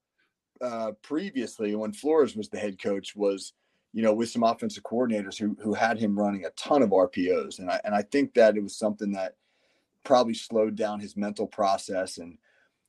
[0.61, 3.53] uh, previously when Flores was the head coach was,
[3.93, 7.59] you know, with some offensive coordinators who who had him running a ton of RPOs,
[7.59, 9.35] and I and I think that it was something that
[10.03, 12.37] probably slowed down his mental process, and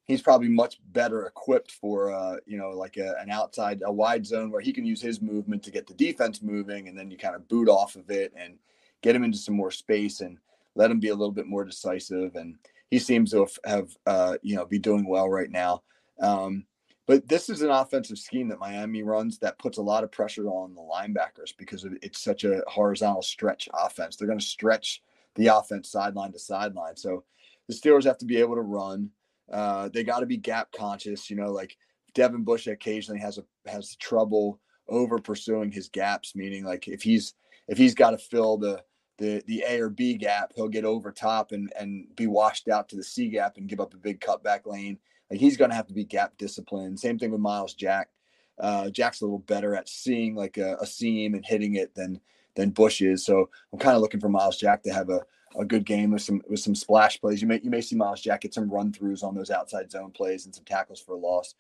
[0.05, 4.27] he's probably much better equipped for, uh, you know, like a, an outside a wide
[4.27, 7.17] zone where he can use his movement to get the defense moving, and then you
[7.17, 8.57] kind of boot off of it and
[9.03, 10.39] get him into some more space and
[10.75, 12.57] let him be a little bit more decisive, and
[12.91, 15.83] he seems to have, have uh, you know be doing well right now.
[16.21, 16.67] Um,
[17.07, 20.49] But this is an offensive scheme that Miami runs that puts a lot of pressure
[20.49, 24.17] on the linebackers because it's such a horizontal stretch offense.
[24.17, 25.03] They're going to stretch
[25.35, 26.97] the offense sideline to sideline.
[26.97, 27.25] So
[27.69, 29.11] the Steelers have to be able to run.
[29.53, 31.29] Uh, they got to be gap conscious.
[31.29, 31.77] You know, like
[32.15, 37.35] Devin Bush occasionally has a has trouble over pursuing his gaps, meaning like if he's
[37.69, 38.83] if he's got to fill the
[39.19, 42.89] the the A or B gap, he'll get over top and and be washed out
[42.89, 44.99] to the C gap and give up a big cutback lane.
[45.31, 47.01] Like he's going to have to be gap disciplined.
[47.01, 48.11] Same thing with Myles Jack.
[48.59, 52.21] Uh, Jack's a little better at seeing like a, a seam and hitting it than
[52.55, 53.25] than Bush is.
[53.25, 55.23] So I'm kind of looking for Myles Jack to have a,
[55.59, 57.41] a good game with some with some splash plays.
[57.43, 60.11] You may you may see Myles Jack get some run throughs on those outside zone
[60.11, 61.55] plays and some tackles for a loss.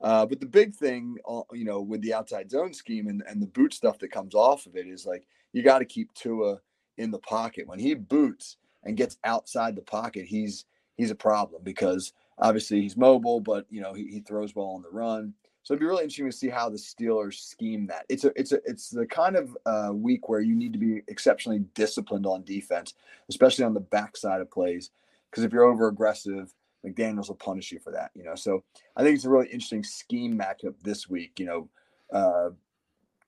[0.00, 3.40] Uh, but the big thing, uh, you know, with the outside zone scheme and, and
[3.40, 6.58] the boot stuff that comes off of it is like you got to keep Tua
[6.98, 7.66] in the pocket.
[7.66, 10.64] When he boots and gets outside the pocket, he's
[10.96, 14.82] he's a problem because obviously he's mobile, but you know he, he throws ball on
[14.82, 15.34] the run.
[15.62, 18.06] So it'd be really interesting to see how the Steelers scheme that.
[18.08, 21.02] It's a it's a it's the kind of uh, week where you need to be
[21.08, 22.94] exceptionally disciplined on defense,
[23.28, 24.90] especially on the backside of plays.
[25.28, 26.54] Because if you're over aggressive,
[26.86, 28.12] McDaniels will punish you for that.
[28.14, 28.62] You know, so
[28.96, 31.40] I think it's a really interesting scheme matchup this week.
[31.40, 31.68] You know,
[32.12, 32.50] uh,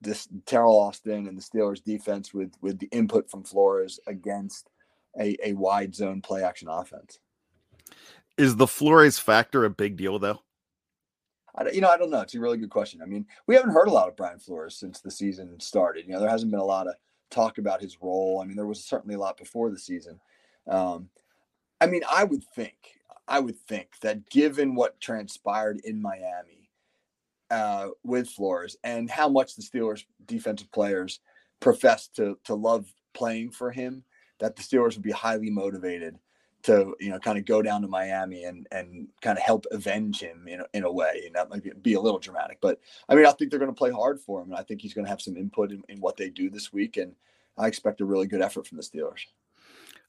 [0.01, 4.71] this Teryl Austin and the Steelers defense with with the input from Flores against
[5.19, 7.19] a, a wide zone play action offense.
[8.37, 10.41] Is the Flores factor a big deal though?
[11.57, 12.21] I, you know, I don't know.
[12.21, 13.03] It's a really good question.
[13.03, 16.07] I mean, we haven't heard a lot of Brian Flores since the season started.
[16.07, 16.95] You know, there hasn't been a lot of
[17.31, 18.41] talk about his role.
[18.41, 20.21] I mean, there was certainly a lot before the season.
[20.69, 21.09] Um,
[21.81, 22.77] I mean, I would think,
[23.27, 26.58] I would think that given what transpired in Miami
[27.51, 31.21] uh, with Flores and how much the Steelers defensive players
[31.61, 34.05] profess to to love playing for him,
[34.39, 36.19] that the Steelers would be highly motivated
[36.65, 40.21] to you know kind of go down to Miami and and kind of help avenge
[40.21, 41.23] him in, in a way.
[41.27, 43.73] And that might be, be a little dramatic, but I mean I think they're going
[43.73, 45.83] to play hard for him, and I think he's going to have some input in,
[45.89, 46.97] in what they do this week.
[46.97, 47.15] And
[47.57, 49.27] I expect a really good effort from the Steelers.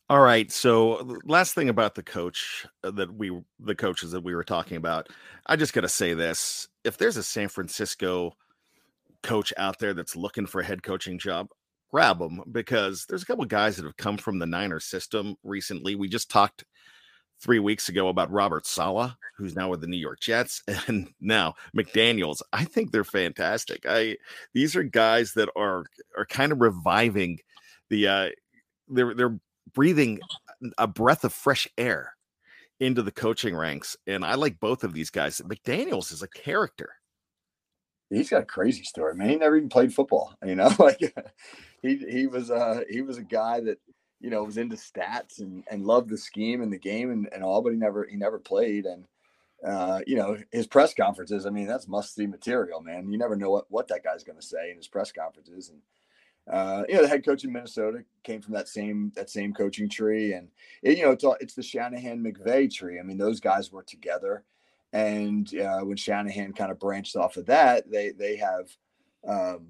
[0.09, 0.51] All right.
[0.51, 4.77] So last thing about the coach uh, that we the coaches that we were talking
[4.77, 5.07] about,
[5.45, 8.33] I just got to say this: if there's a San Francisco
[9.21, 11.47] coach out there that's looking for a head coaching job,
[11.91, 15.93] grab them because there's a couple guys that have come from the Niner system recently.
[15.95, 16.65] We just talked
[17.39, 21.53] three weeks ago about Robert Saleh, who's now with the New York Jets, and now
[21.77, 22.41] McDaniels.
[22.51, 23.85] I think they're fantastic.
[23.87, 24.17] I
[24.55, 25.85] these are guys that are
[26.17, 27.37] are kind of reviving
[27.89, 28.29] the uh
[28.87, 29.39] they're they're
[29.73, 30.19] breathing
[30.77, 32.13] a breath of fresh air
[32.79, 33.97] into the coaching ranks.
[34.07, 35.41] And I like both of these guys.
[35.41, 36.89] McDaniels is a character
[38.09, 39.29] he's got a crazy story, man.
[39.29, 40.99] He never even played football, you know, like
[41.81, 43.79] he he was uh he was a guy that
[44.19, 47.43] you know was into stats and and loved the scheme and the game and, and
[47.43, 49.05] all, but he never he never played and
[49.61, 53.11] uh, you know, his press conferences, I mean, that's must see material, man.
[53.11, 55.67] You never know what, what that guy's going to say in his press conferences.
[55.67, 55.81] And,
[56.49, 59.89] uh, you know, the head coach in Minnesota came from that same, that same coaching
[59.89, 60.33] tree.
[60.33, 60.49] And,
[60.81, 62.99] it, you know, it's all, it's the Shanahan McVay tree.
[62.99, 64.43] I mean, those guys were together
[64.93, 68.69] and uh, when Shanahan kind of branched off of that, they they have,
[69.27, 69.67] um,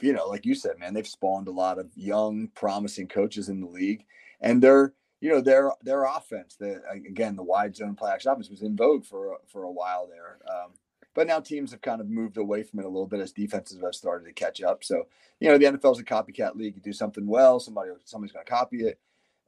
[0.00, 3.60] you know, like you said, man, they've spawned a lot of young, promising coaches in
[3.60, 4.04] the league,
[4.40, 8.48] and their you know their their offense, the again the wide zone play action offense
[8.48, 10.38] was in vogue for for a while there.
[10.48, 10.72] Um,
[11.14, 13.80] but now teams have kind of moved away from it a little bit as defenses
[13.82, 14.84] have started to catch up.
[14.84, 15.06] So
[15.40, 16.76] you know the NFL is a copycat league.
[16.76, 19.00] You do something well, somebody somebody's going to copy it.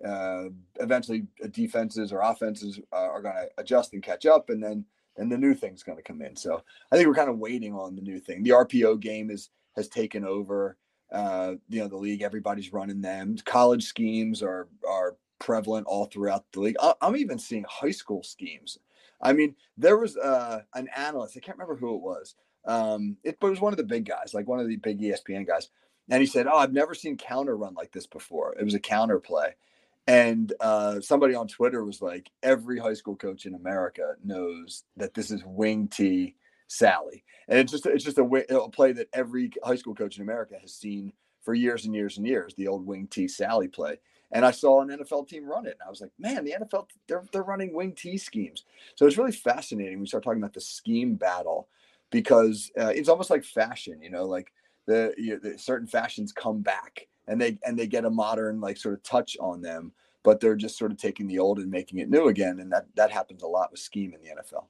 [0.05, 0.49] Uh,
[0.81, 4.85] eventually, uh, defenses or offenses are going to adjust and catch up, and then
[5.17, 6.37] and the new thing's going to come in.
[6.37, 8.43] So I think we're kind of waiting on the new thing.
[8.43, 10.77] The RPO game is has taken over.
[11.13, 12.23] Uh, you know, the league.
[12.23, 13.37] Everybody's running them.
[13.45, 16.77] College schemes are are prevalent all throughout the league.
[17.01, 18.79] I'm even seeing high school schemes.
[19.23, 21.37] I mean, there was uh, an analyst.
[21.37, 22.35] I can't remember who it was.
[22.65, 25.01] Um, it, but it was one of the big guys, like one of the big
[25.01, 25.69] ESPN guys.
[26.11, 28.55] And he said, "Oh, I've never seen counter run like this before.
[28.59, 29.55] It was a counter play."
[30.07, 35.15] And uh, somebody on Twitter was like, every high school coach in America knows that
[35.15, 36.35] this is wing T
[36.67, 40.23] Sally, and it's just it's just a, a play that every high school coach in
[40.23, 42.55] America has seen for years and years and years.
[42.55, 43.99] The old wing T Sally play,
[44.33, 46.89] and I saw an NFL team run it, and I was like, man, the NFL
[47.07, 48.65] they're they're running wing T schemes.
[48.97, 50.01] So it's really fascinating.
[50.01, 51.69] We start talking about the scheme battle
[52.11, 54.53] because uh, it's almost like fashion, you know, like
[54.87, 58.61] the, you know, the certain fashions come back and they and they get a modern
[58.61, 59.93] like sort of touch on them
[60.25, 62.87] but they're just sort of taking the old and making it new again and that
[62.95, 64.65] that happens a lot with scheme in the NFL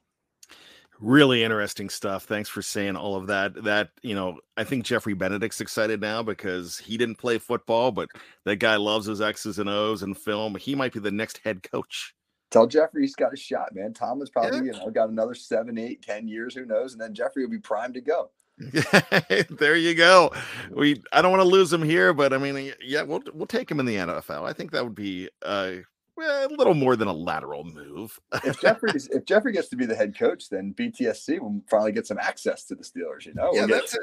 [1.03, 5.13] really interesting stuff thanks for saying all of that that you know i think jeffrey
[5.13, 8.07] benedict's excited now because he didn't play football but
[8.45, 11.61] that guy loves his x's and o's and film he might be the next head
[11.61, 12.13] coach
[12.53, 13.93] tell Jeffrey he's got a shot, man.
[13.93, 14.63] Tomlin's probably yeah.
[14.65, 17.57] you know got another seven, eight, ten years, who knows, and then Jeffrey will be
[17.57, 18.29] primed to go.
[19.49, 20.31] there you go.
[20.71, 23.69] We I don't want to lose him here, but I mean, yeah, we'll we'll take
[23.69, 24.43] him in the NFL.
[24.43, 25.73] I think that would be uh,
[26.21, 28.19] Eh, a little more than a lateral move.
[28.43, 32.05] if Jeffrey if Jeffrey gets to be the head coach, then BTSC will finally get
[32.05, 33.25] some access to the Steelers.
[33.25, 33.97] You know, we'll yeah, that's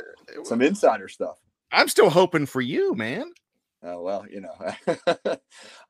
[0.45, 1.39] some insider stuff.
[1.73, 3.31] I'm still hoping for you, man.
[3.83, 4.55] Oh well, you know,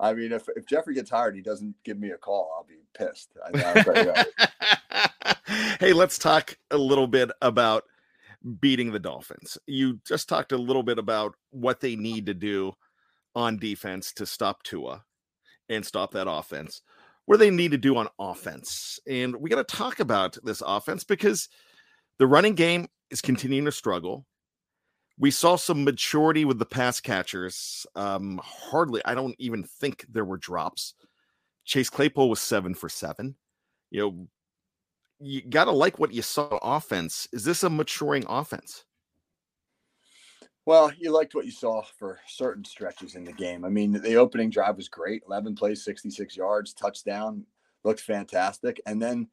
[0.00, 2.82] I mean, if if Jeffrey gets hired, he doesn't give me a call, I'll be
[2.94, 3.30] pissed.
[5.80, 7.84] hey, let's talk a little bit about
[8.60, 9.58] beating the Dolphins.
[9.66, 12.74] You just talked a little bit about what they need to do
[13.34, 15.04] on defense to stop Tua
[15.70, 16.82] and stop that offense.
[17.24, 18.98] What do they need to do on offense?
[19.08, 21.48] And we got to talk about this offense because
[22.18, 24.26] the running game is continuing to struggle.
[25.18, 27.86] We saw some maturity with the pass catchers.
[27.94, 30.94] Um, hardly, I don't even think there were drops.
[31.64, 33.36] Chase Claypool was seven for seven.
[33.90, 34.28] You know,
[35.20, 37.28] you got to like what you saw offense.
[37.32, 38.84] Is this a maturing offense?
[40.66, 43.64] Well, you liked what you saw for certain stretches in the game.
[43.64, 47.44] I mean, the opening drive was great 11 plays, 66 yards, touchdown,
[47.82, 48.80] looked fantastic.
[48.86, 49.28] And then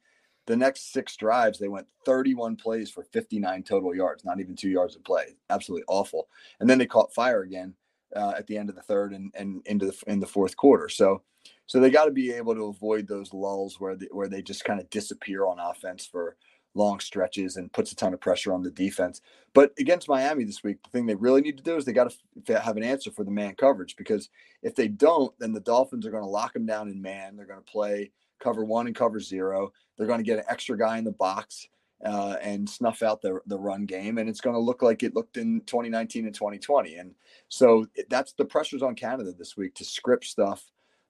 [0.45, 4.69] the next six drives, they went 31 plays for 59 total yards, not even two
[4.69, 5.35] yards of play.
[5.49, 6.29] Absolutely awful.
[6.59, 7.73] And then they caught fire again
[8.15, 10.87] uh, at the end of the third and, and into the in the fourth quarter.
[10.87, 11.21] So
[11.65, 14.63] so they got to be able to avoid those lulls where they, where they just
[14.63, 16.37] kind of disappear on offense for
[16.73, 19.21] long stretches and puts a ton of pressure on the defense.
[19.53, 22.13] But against Miami this week, the thing they really need to do is they got
[22.45, 24.29] to have an answer for the man coverage because
[24.61, 27.35] if they don't, then the Dolphins are going to lock them down in man.
[27.35, 29.71] They're going to play cover one and cover zero.
[29.97, 31.67] They're going to get an extra guy in the box
[32.05, 34.17] uh, and snuff out the, the run game.
[34.17, 36.95] And it's going to look like it looked in 2019 and 2020.
[36.95, 37.15] And
[37.49, 40.63] so that's the pressures on Canada this week to script stuff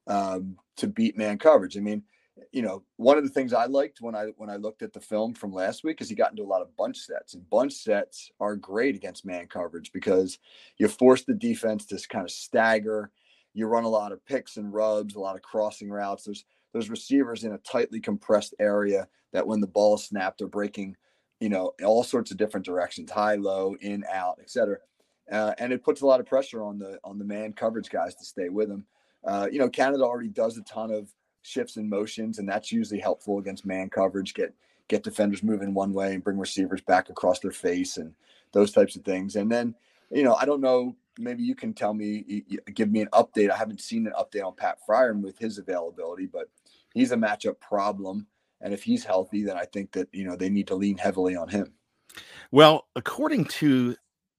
[0.08, 1.78] um, to beat man coverage.
[1.78, 2.04] I mean,
[2.52, 5.00] you know, one of the things I liked when I when I looked at the
[5.00, 7.74] film from last week is he got into a lot of bunch sets, and bunch
[7.74, 10.40] sets are great against man coverage because
[10.78, 13.12] you force the defense to kind of stagger.
[13.54, 16.26] You run a lot of picks and rubs, a lot of crossing routes.
[16.26, 20.48] There's there's receivers in a tightly compressed area that when the ball is snapped are
[20.48, 20.96] breaking,
[21.40, 24.78] you know, all sorts of different directions, high, low, in, out, etc.
[25.32, 28.16] Uh, and it puts a lot of pressure on the on the man coverage guys
[28.16, 28.86] to stay with them.
[29.26, 31.12] Uh, you know, Canada already does a ton of
[31.48, 34.34] shifts and motions, and that's usually helpful against man coverage.
[34.34, 34.54] Get
[34.88, 38.14] get defenders moving one way and bring receivers back across their face and
[38.54, 39.36] those types of things.
[39.36, 39.76] And then,
[40.12, 40.96] you know, I don't know.
[41.20, 43.50] Maybe you can tell me, give me an update.
[43.50, 46.48] I haven't seen an update on Pat Fryer with his availability, but
[46.94, 48.28] he's a matchup problem.
[48.62, 51.36] And if he's healthy, then I think that you know they need to lean heavily
[51.36, 51.74] on him.
[52.52, 53.96] Well, according to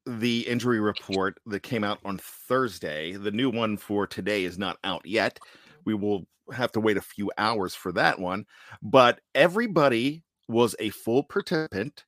[0.07, 4.79] the injury report that came out on Thursday, the new one for today is not
[4.83, 5.39] out yet.
[5.85, 8.47] We will have to wait a few hours for that one.
[8.83, 12.05] But everybody was a full participant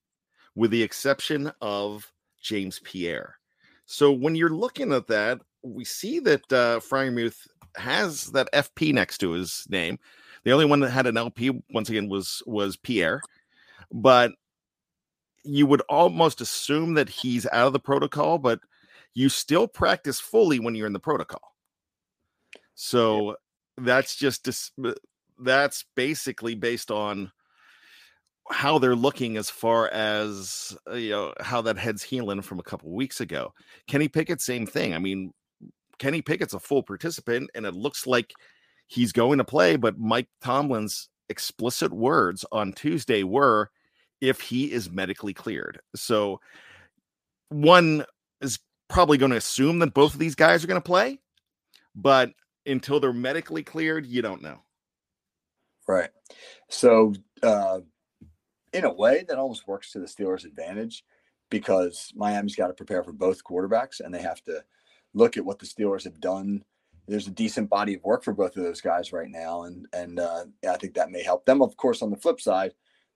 [0.55, 2.11] with the exception of
[2.43, 3.37] James Pierre.
[3.87, 9.19] So when you're looking at that, we see that uh, Freiermuth has that FP next
[9.19, 9.99] to his name.
[10.45, 13.21] The only one that had an LP once again was was Pierre,
[13.93, 14.33] but
[15.45, 18.61] you would almost assume that he's out of the protocol, but
[19.15, 21.55] you still practice fully when you're in the protocol.
[22.75, 23.37] So
[23.81, 24.49] that's just
[25.39, 27.33] that's basically based on
[28.51, 32.65] how they're looking as far as uh, you know how that head's healing from a
[32.65, 33.53] couple weeks ago.
[33.87, 34.95] Kenny Pickett, same thing.
[34.95, 35.33] I mean,
[35.99, 38.33] Kenny Pickett's a full participant, and it looks like
[38.87, 39.77] he's going to play.
[39.77, 43.71] But Mike Tomlin's explicit words on Tuesday were,
[44.21, 46.41] "If he is medically cleared." So
[47.51, 48.05] one
[48.41, 51.21] is probably going to assume that both of these guys are going to play,
[51.95, 52.31] but
[52.67, 54.63] until they're medically cleared, you don't know.
[55.89, 56.11] Right.
[56.69, 57.81] So, uh,
[58.73, 61.05] in a way, that almost works to the Steelers' advantage
[61.51, 64.63] because Miami's got to prepare for both quarterbacks and they have to
[65.15, 66.65] look at what the Steelers have done.
[67.09, 70.21] There's a decent body of work for both of those guys right now, and and
[70.21, 71.61] uh, I think that may help them.
[71.61, 72.73] Of course, on the flip side,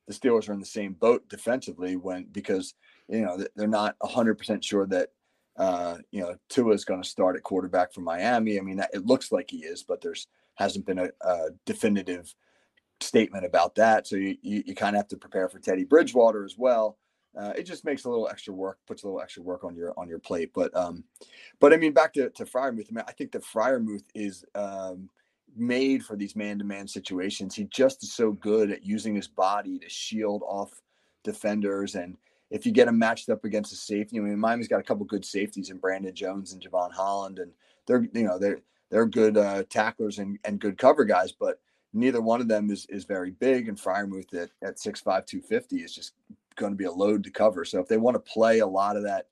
[0.08, 2.74] the Steelers are in the same boat defensively when because
[3.08, 5.10] you know they're not 100 percent sure that
[5.56, 8.58] uh, you know, Tua is going to start at quarterback for Miami.
[8.58, 10.26] I mean, it looks like he is, but there's
[10.56, 12.32] hasn't been a, a definitive
[13.00, 14.06] statement about that.
[14.06, 16.98] So you, you, you kind of have to prepare for Teddy Bridgewater as well.
[17.36, 19.92] Uh, it just makes a little extra work, puts a little extra work on your
[19.98, 20.50] on your plate.
[20.54, 21.02] But um,
[21.58, 22.86] but I mean, back to to Freiermuth.
[22.90, 25.10] I, mean, I think that Freiermuth is um,
[25.56, 27.54] made for these man to man situations.
[27.54, 30.80] He just is so good at using his body to shield off
[31.24, 32.16] defenders and
[32.54, 35.04] if you get them matched up against a safety, I mean, Miami's got a couple
[35.06, 37.50] good safeties in Brandon Jones and Jevon Holland, and
[37.84, 41.32] they're you know they're they're good uh, tacklers and, and good cover guys.
[41.32, 41.58] But
[41.92, 45.42] neither one of them is is very big, and Freiermuth at at six five two
[45.42, 46.12] fifty is just
[46.54, 47.64] going to be a load to cover.
[47.64, 49.26] So if they want to play a lot of that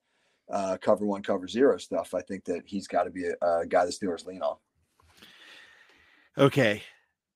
[0.51, 3.66] uh, cover one, cover zero stuff, I think that he's got to be a, a
[3.68, 4.57] guy the Steelers lean on.
[6.37, 6.83] Okay,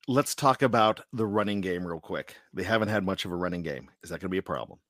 [0.09, 2.34] let's talk about the running game real quick.
[2.53, 3.89] They haven't had much of a running game.
[4.03, 4.80] Is that going to be a problem?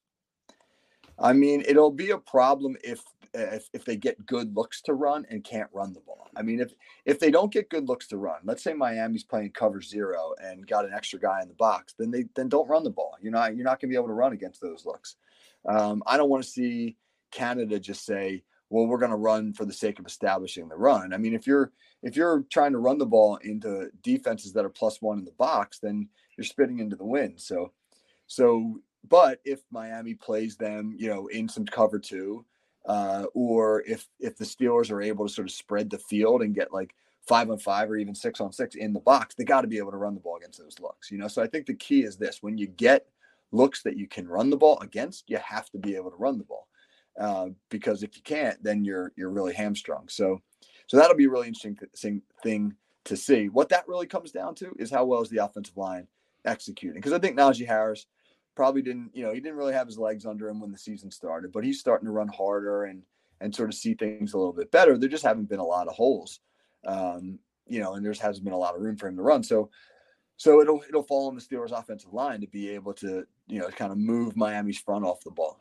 [1.19, 3.03] I mean, it'll be a problem if,
[3.33, 6.29] if if they get good looks to run and can't run the ball.
[6.37, 6.73] I mean, if
[7.05, 10.67] if they don't get good looks to run, let's say Miami's playing cover zero and
[10.67, 13.17] got an extra guy in the box, then they then don't run the ball.
[13.21, 15.17] You're not you're not going to be able to run against those looks.
[15.67, 16.97] Um, I don't want to see
[17.31, 21.13] Canada just say, "Well, we're going to run for the sake of establishing the run."
[21.13, 24.71] I mean, if you're if you're trying to run the ball into defenses that are
[24.71, 27.41] plus one in the box, then you're spitting into the wind.
[27.41, 27.73] So,
[28.27, 32.45] so but if Miami plays them, you know, in some cover two,
[32.87, 36.55] uh, or if if the Steelers are able to sort of spread the field and
[36.55, 36.95] get like
[37.27, 39.79] five on five or even six on six in the box, they got to be
[39.79, 41.11] able to run the ball against those looks.
[41.11, 43.07] You know, so I think the key is this: when you get
[43.53, 46.39] looks that you can run the ball against, you have to be able to run
[46.39, 46.69] the ball.
[47.19, 50.09] Uh, because if you can't, then you're you're really hamstrung.
[50.09, 50.41] So,
[50.87, 53.49] so that'll be a really interesting thing to see.
[53.49, 56.07] What that really comes down to is how well is the offensive line
[56.45, 57.01] executing.
[57.01, 58.07] Because I think Najee Harris
[58.57, 61.11] probably didn't, you know, he didn't really have his legs under him when the season
[61.11, 63.03] started, but he's starting to run harder and
[63.41, 64.97] and sort of see things a little bit better.
[64.97, 66.41] There just haven't been a lot of holes,
[66.87, 69.43] um, you know, and there hasn't been a lot of room for him to run.
[69.43, 69.71] So,
[70.39, 73.69] so it'll it'll fall on the Steelers' offensive line to be able to, you know,
[73.69, 75.61] kind of move Miami's front off the ball.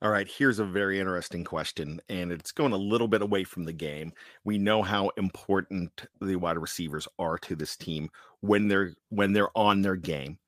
[0.00, 3.64] All right, here's a very interesting question, and it's going a little bit away from
[3.64, 4.12] the game.
[4.44, 8.08] We know how important the wide receivers are to this team
[8.40, 10.38] when they're when they're on their game.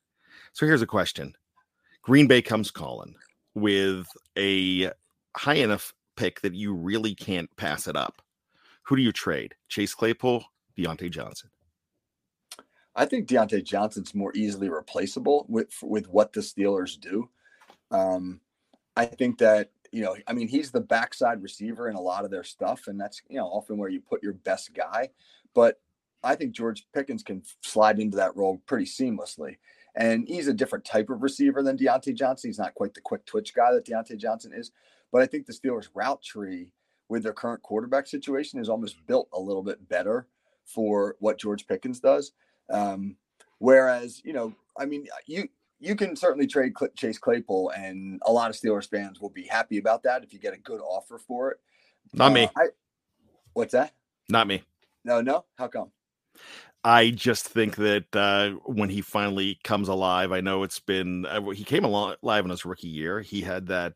[0.52, 1.34] So here's a question.
[2.02, 3.14] Green Bay comes calling
[3.54, 4.06] with
[4.38, 4.90] a
[5.36, 8.22] high enough pick that you really can't pass it up.
[8.84, 9.54] Who do you trade?
[9.68, 10.44] Chase Claypool,
[10.76, 11.50] Diontae Johnson?
[12.96, 17.28] I think Diontae Johnson's more easily replaceable with with what the Steelers do.
[17.90, 18.40] Um,
[18.96, 22.30] I think that you know, I mean, he's the backside receiver in a lot of
[22.30, 25.10] their stuff, and that's you know often where you put your best guy.
[25.54, 25.80] But
[26.22, 29.56] I think George Pickens can slide into that role pretty seamlessly.
[29.96, 32.48] And he's a different type of receiver than Diontae Johnson.
[32.48, 34.70] He's not quite the quick twitch guy that Diontae Johnson is.
[35.12, 36.72] But I think the Steelers' route tree
[37.08, 40.28] with their current quarterback situation is almost built a little bit better
[40.64, 42.32] for what George Pickens does.
[42.70, 43.16] Um,
[43.58, 45.48] whereas, you know, I mean, you
[45.80, 49.78] you can certainly trade Chase Claypool, and a lot of Steelers fans will be happy
[49.78, 51.60] about that if you get a good offer for it.
[52.12, 52.50] Not uh, me.
[52.56, 52.66] I,
[53.54, 53.94] what's that?
[54.28, 54.62] Not me.
[55.04, 55.46] No, no.
[55.56, 55.90] How come?
[56.82, 61.50] I just think that uh, when he finally comes alive, I know it's been uh,
[61.50, 63.20] he came alive in his rookie year.
[63.20, 63.94] He had that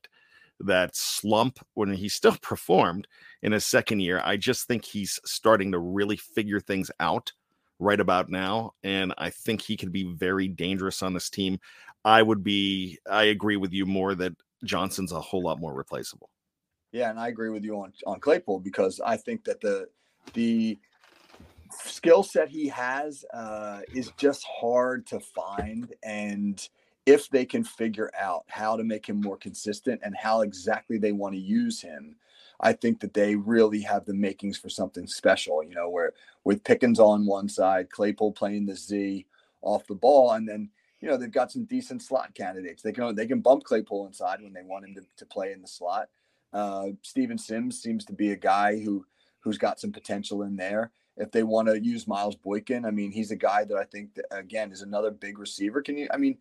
[0.60, 3.08] that slump when he still performed
[3.42, 4.20] in his second year.
[4.24, 7.32] I just think he's starting to really figure things out
[7.78, 11.60] right about now, and I think he could be very dangerous on this team.
[12.04, 12.98] I would be.
[13.10, 16.28] I agree with you more that Johnson's a whole lot more replaceable.
[16.92, 19.88] Yeah, and I agree with you on on Claypool because I think that the
[20.34, 20.78] the
[21.84, 25.92] skill set he has uh, is just hard to find.
[26.02, 26.66] And
[27.06, 31.12] if they can figure out how to make him more consistent and how exactly they
[31.12, 32.16] want to use him,
[32.60, 35.62] I think that they really have the makings for something special.
[35.62, 36.12] You know, where
[36.44, 39.26] with Pickens on one side, Claypool playing the Z
[39.62, 40.70] off the ball, and then
[41.00, 42.82] you know they've got some decent slot candidates.
[42.82, 45.60] They can they can bump Claypool inside when they want him to, to play in
[45.60, 46.08] the slot.
[46.52, 49.04] Uh, Steven Sims seems to be a guy who
[49.40, 52.84] who's got some potential in there if they want to use Miles Boykin.
[52.84, 55.82] I mean, he's a guy that I think that, again is another big receiver.
[55.82, 56.08] Can you?
[56.12, 56.38] I mean,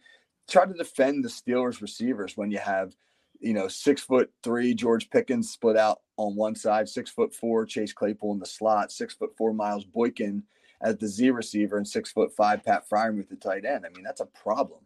[0.48, 2.96] try to defend the Steelers receivers when you have,
[3.40, 7.66] you know, six foot three George Pickens split out on one side, six foot four
[7.66, 10.44] Chase Claypool in the slot, six foot four Miles Boykin
[10.82, 13.86] as the Z receiver, and six foot five Pat Freiermuth the tight end.
[13.86, 14.82] I mean, that's a problem.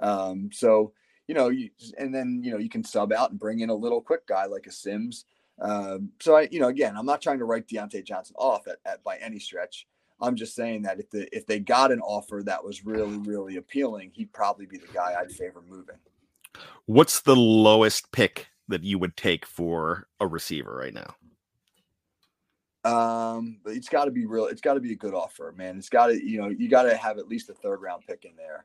[0.00, 0.92] Um, so
[1.26, 3.74] you know, you, and then you know you can sub out and bring in a
[3.74, 5.26] little quick guy like a Sims
[5.60, 8.78] um, so I, you know, again, I'm not trying to write Diontae Johnson off at,
[8.84, 9.86] at, by any stretch.
[10.20, 13.56] I'm just saying that if the if they got an offer that was really really
[13.56, 15.96] appealing, he'd probably be the guy I'd favor moving.
[16.86, 21.14] What's the lowest pick that you would take for a receiver right now?
[22.84, 24.46] Um, but it's got to be real.
[24.46, 25.76] It's got to be a good offer, man.
[25.78, 28.24] It's got to, you know, you got to have at least a third round pick
[28.24, 28.64] in there.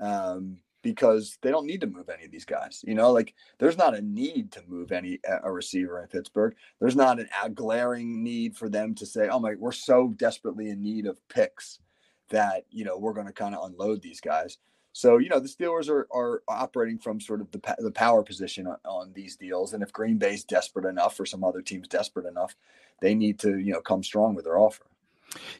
[0.00, 2.84] Um, because they don't need to move any of these guys.
[2.86, 6.54] You know, like there's not a need to move any a receiver in Pittsburgh.
[6.78, 10.68] There's not an, a glaring need for them to say, "Oh my, we're so desperately
[10.68, 11.80] in need of picks
[12.28, 14.58] that you know we're going to kind of unload these guys."
[14.92, 18.66] So you know the Steelers are are operating from sort of the the power position
[18.66, 22.26] on, on these deals, and if Green Bay's desperate enough, or some other teams desperate
[22.26, 22.54] enough,
[23.00, 24.84] they need to you know come strong with their offer.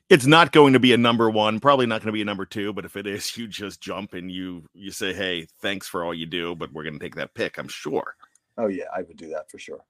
[0.09, 2.47] It's not going to be a number one, probably not going to be a number
[2.47, 6.05] two, but if it is, you just jump and you you say, "Hey, thanks for
[6.05, 7.59] all you do," but we're going to take that pick.
[7.59, 8.17] I'm sure.
[8.57, 9.85] Oh yeah, I would do that for sure.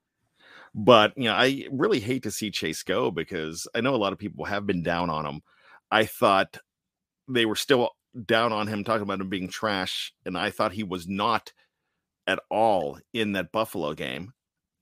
[0.74, 4.12] But you know, I really hate to see Chase go because I know a lot
[4.12, 5.42] of people have been down on him.
[5.90, 6.58] I thought
[7.28, 7.90] they were still
[8.26, 11.52] down on him, talking about him being trash, and I thought he was not
[12.26, 14.32] at all in that Buffalo game.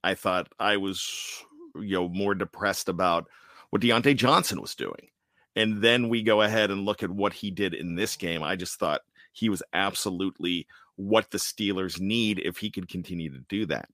[0.03, 1.43] I thought I was,
[1.75, 3.27] you know, more depressed about
[3.73, 5.09] what Diontae Johnson was doing.
[5.55, 8.43] And then we go ahead and look at what he did in this game.
[8.43, 9.01] I just thought
[9.31, 13.89] he was absolutely what the Steelers need if he could continue to do that.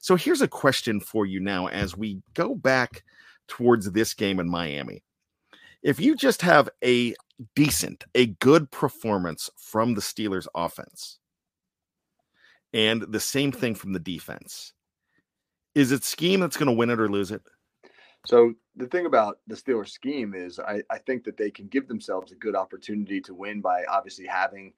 [0.00, 3.04] So here's a question for you now as we go back
[3.46, 5.04] towards this game in Miami.
[5.80, 7.14] If you just have a
[7.54, 11.20] decent, a good performance from the Steelers offense,
[12.72, 14.72] and the same thing from the defense,
[15.76, 17.42] is it scheme that's going to win it or lose it?
[18.26, 21.88] So the thing about the Steelers scheme is I, I think that they can give
[21.88, 24.74] themselves a good opportunity to win by obviously having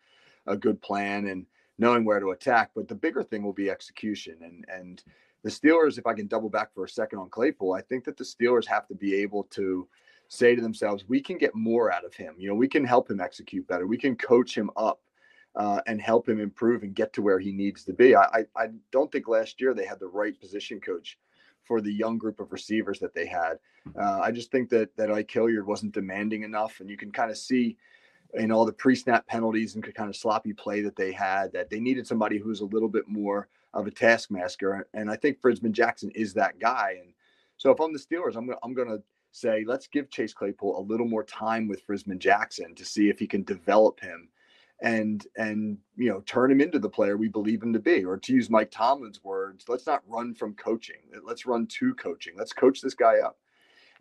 [0.46, 1.46] a good plan and
[1.78, 2.70] knowing where to attack.
[2.74, 4.36] But the bigger thing will be execution.
[4.42, 5.02] And and
[5.42, 8.16] the Steelers, if I can double back for a second on Claypool, I think that
[8.16, 9.88] the Steelers have to be able to
[10.28, 12.34] say to themselves, we can get more out of him.
[12.38, 13.86] You know, we can help him execute better.
[13.86, 15.00] We can coach him up
[15.56, 18.16] uh, and help him improve and get to where he needs to be.
[18.16, 21.18] I, I, I don't think last year they had the right position coach
[21.64, 23.58] for the young group of receivers that they had.
[23.98, 27.30] Uh, I just think that that Ike Hilliard wasn't demanding enough, and you can kind
[27.30, 27.76] of see
[28.34, 31.80] in all the pre-snap penalties and kind of sloppy play that they had that they
[31.80, 34.86] needed somebody who's a little bit more of a taskmaster.
[34.94, 36.96] And I think Frisman Jackson is that guy.
[37.00, 37.12] And
[37.56, 38.98] so if I'm the Steelers, I'm gonna I'm gonna
[39.32, 43.18] say let's give Chase Claypool a little more time with Frisman Jackson to see if
[43.18, 44.28] he can develop him
[44.82, 48.16] and and you know turn him into the player we believe him to be or
[48.16, 50.96] to use mike tomlin's words let's not run from coaching.
[51.24, 52.34] Let's run to coaching.
[52.36, 53.38] Let's coach this guy up.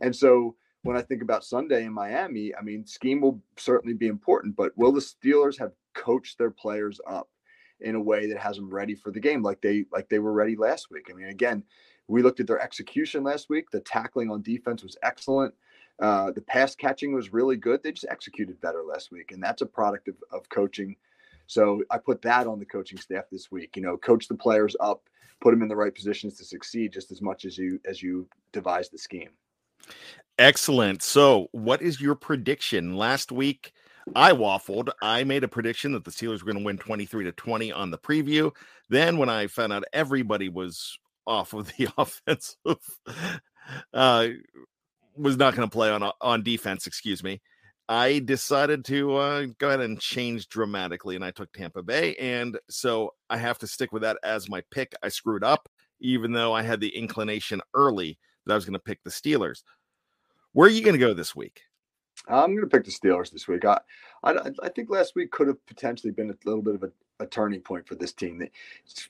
[0.01, 4.07] And so when i think about sunday in miami i mean scheme will certainly be
[4.07, 7.29] important but will the steelers have coached their players up
[7.82, 10.34] in a way that has them ready for the game like they like they were
[10.34, 11.09] ready last week?
[11.11, 11.63] I mean again
[12.07, 13.69] we looked at their execution last week.
[13.71, 15.53] The tackling on defense was excellent
[15.99, 17.83] uh, the pass catching was really good.
[17.83, 20.95] They just executed better last week, and that's a product of, of coaching.
[21.47, 23.75] So I put that on the coaching staff this week.
[23.75, 25.03] You know, coach the players up,
[25.41, 28.27] put them in the right positions to succeed, just as much as you as you
[28.51, 29.29] devise the scheme.
[30.39, 31.03] Excellent.
[31.03, 32.95] So, what is your prediction?
[32.95, 33.73] Last week,
[34.15, 34.89] I waffled.
[35.01, 37.91] I made a prediction that the Steelers were going to win 23 to 20 on
[37.91, 38.51] the preview.
[38.89, 42.79] Then, when I found out everybody was off of the offensive
[43.93, 44.27] uh,
[45.16, 46.88] was not going to play on on defense.
[46.88, 47.41] Excuse me.
[47.89, 52.57] I decided to uh, go ahead and change dramatically, and I took Tampa Bay, and
[52.70, 54.93] so I have to stick with that as my pick.
[55.03, 55.68] I screwed up,
[55.99, 59.64] even though I had the inclination early that I was going to pick the Steelers.
[60.53, 61.62] Where are you going to go this week?
[62.28, 63.65] I'm going to pick the Steelers this week.
[63.65, 63.80] I,
[64.24, 67.26] I, I think last week could have potentially been a little bit of a, a
[67.26, 68.47] turning point for this team.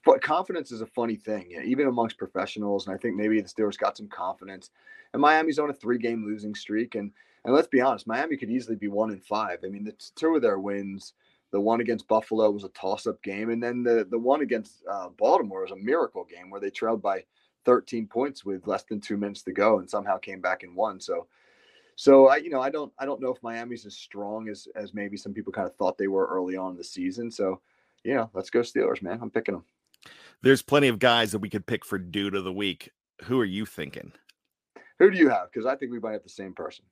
[0.06, 3.78] But Confidence is a funny thing, even amongst professionals, and I think maybe the Steelers
[3.78, 4.70] got some confidence
[5.14, 6.96] and Miami's on a three game losing streak.
[6.96, 7.12] And
[7.44, 9.60] and let's be honest, Miami could easily be one in five.
[9.66, 11.14] I mean, the two of their wins,
[11.52, 14.84] the one against Buffalo was a toss up game, and then the the one against
[14.90, 17.24] uh, Baltimore was a miracle game where they trailed by
[17.66, 21.00] 13 points with less than two minutes to go and somehow came back and won.
[21.00, 21.28] So.
[22.02, 24.92] So I, you know, I don't, I don't know if Miami's as strong as as
[24.92, 27.30] maybe some people kind of thought they were early on in the season.
[27.30, 27.62] So,
[28.04, 29.20] you know, let's go Steelers, man.
[29.22, 29.66] I'm picking them.
[30.42, 32.90] There's plenty of guys that we could pick for dude of the week.
[33.26, 34.14] Who are you thinking?
[34.98, 35.52] Who do you have?
[35.52, 36.86] Because I think we might have the same person.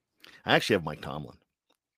[0.46, 1.38] I actually have Mike Tomlin.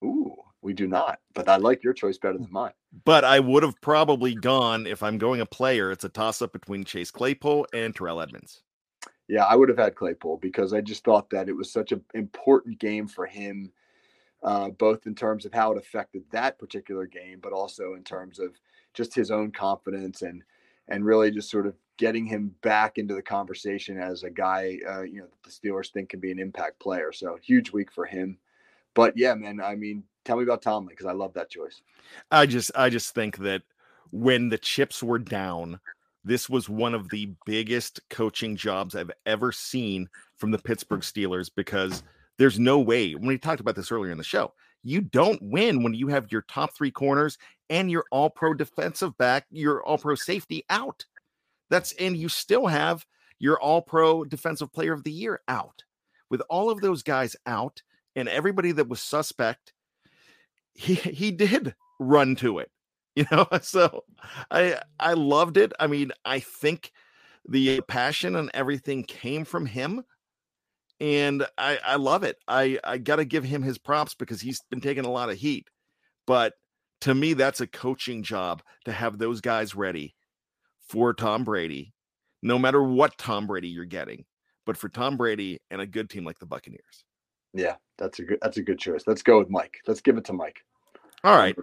[0.06, 1.20] Ooh, we do not.
[1.34, 2.72] But I like your choice better than mine.
[3.04, 5.92] But I would have probably gone if I'm going a player.
[5.92, 8.62] It's a toss up between Chase Claypool and Terrell Edmunds.
[9.32, 12.04] Yeah, I would have had Claypool because I just thought that it was such an
[12.14, 13.72] important game for him,
[14.44, 18.40] uh, both in terms of how it affected that particular game, but also in terms
[18.40, 18.60] of
[18.94, 20.44] just his own confidence and
[20.90, 25.04] and really just sort of getting him back into the conversation as a guy, uh,
[25.04, 27.14] you know, the Steelers think can be an impact player.
[27.14, 28.38] So huge week for him.
[28.96, 31.84] But yeah, man, I mean, tell me about Tomlin because I love that choice.
[32.32, 33.62] I just, I just think that
[34.12, 35.80] when the chips were down,
[36.24, 41.12] this was one of the biggest coaching jobs I've ever seen from the Pittsburgh mm.
[41.12, 42.04] Steelers because
[42.38, 43.14] there's no way.
[43.14, 44.54] When we talked about this earlier in the show,
[44.84, 47.38] you don't win when you have your top three corners
[47.70, 51.06] and your all pro defensive back, your all pro safety out.
[51.70, 53.06] That's and you still have
[53.40, 55.84] your all pro defensive player of the year out.
[56.30, 57.82] With all of those guys out
[58.16, 59.74] and everybody that was suspect,
[60.74, 62.72] he he did run to it.
[63.16, 64.06] You know, so
[64.52, 65.74] I I loved it.
[65.80, 66.92] I mean, I think
[67.48, 70.04] the passion and everything came from him.
[71.00, 72.38] and I, I love it.
[72.48, 75.38] I, I got to give him his props because he's been taking a lot of
[75.38, 75.68] heat.
[76.28, 76.54] But
[77.02, 80.16] to me, that's a coaching job to have those guys ready
[80.88, 81.94] for Tom Brady,
[82.44, 84.26] no matter what Tom Brady you're getting,
[84.66, 87.04] but for Tom Brady and a good team like the Buccaneers.
[87.54, 89.04] Yeah, that's a good that's a good choice.
[89.08, 89.80] Let's go with Mike.
[89.88, 90.60] Let's give it to Mike.
[91.24, 91.56] All right.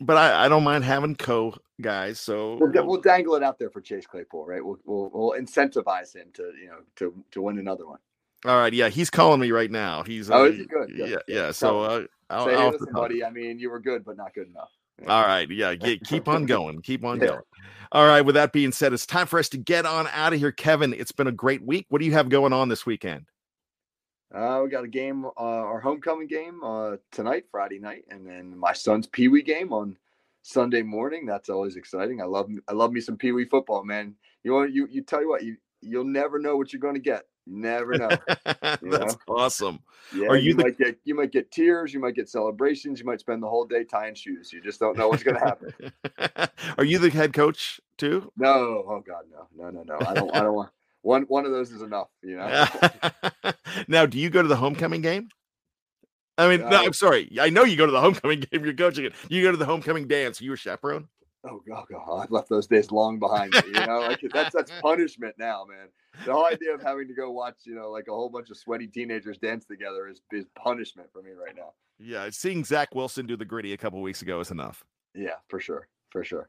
[0.00, 3.70] But I, I don't mind having co guys, so we'll, we'll dangle it out there
[3.70, 4.64] for Chase Claypool, right?
[4.64, 7.98] We'll, we'll we'll incentivize him to you know to to win another one.
[8.44, 10.04] All right, yeah, he's calling me right now.
[10.04, 10.90] He's oh, uh, is he good?
[10.94, 11.16] Yeah, yeah.
[11.26, 11.50] yeah.
[11.50, 13.24] So uh, I'll, say, I'll listen, buddy.
[13.24, 14.70] I mean, you were good, but not good enough.
[15.06, 17.40] All right, yeah, get, keep on going, keep on going.
[17.90, 20.38] All right, with that being said, it's time for us to get on out of
[20.38, 20.52] here.
[20.52, 21.86] Kevin, it's been a great week.
[21.88, 23.26] What do you have going on this weekend?
[24.34, 28.56] Uh, we got a game, uh, our homecoming game uh, tonight, Friday night, and then
[28.56, 29.96] my son's Pee Wee game on
[30.42, 31.24] Sunday morning.
[31.24, 32.20] That's always exciting.
[32.20, 34.14] I love I love me some Pee Wee football, man.
[34.44, 37.00] You want you you tell you what you you'll never know what you're going to
[37.00, 37.24] get.
[37.46, 38.10] You never know.
[38.44, 39.08] That's know?
[39.28, 39.80] awesome.
[40.14, 40.64] Yeah, Are you, you the...
[40.64, 43.64] might get you might get tears, you might get celebrations, you might spend the whole
[43.64, 44.52] day tying shoes.
[44.52, 46.50] You just don't know what's going to happen.
[46.78, 48.30] Are you the head coach too?
[48.36, 48.84] No.
[48.86, 50.06] Oh God, no, no, no, no.
[50.06, 50.36] I don't.
[50.36, 50.70] I don't want
[51.02, 51.22] one.
[51.22, 52.08] One of those is enough.
[52.22, 52.66] You know.
[53.88, 55.28] now, do you go to the homecoming game?
[56.38, 57.28] I mean, uh, no, I'm sorry.
[57.40, 58.64] I know you go to the homecoming game.
[58.64, 59.12] You're coaching it.
[59.28, 60.40] You go to the homecoming dance.
[60.40, 61.08] You a chaperone?
[61.44, 63.60] Oh God, God, I've left those days long behind me.
[63.66, 65.88] You know, like that's that's punishment now, man.
[66.24, 68.56] The whole idea of having to go watch, you know, like a whole bunch of
[68.56, 71.72] sweaty teenagers dance together is is punishment for me right now.
[71.98, 74.84] Yeah, seeing Zach Wilson do the griddy a couple weeks ago is enough.
[75.14, 76.48] Yeah, for sure, for sure.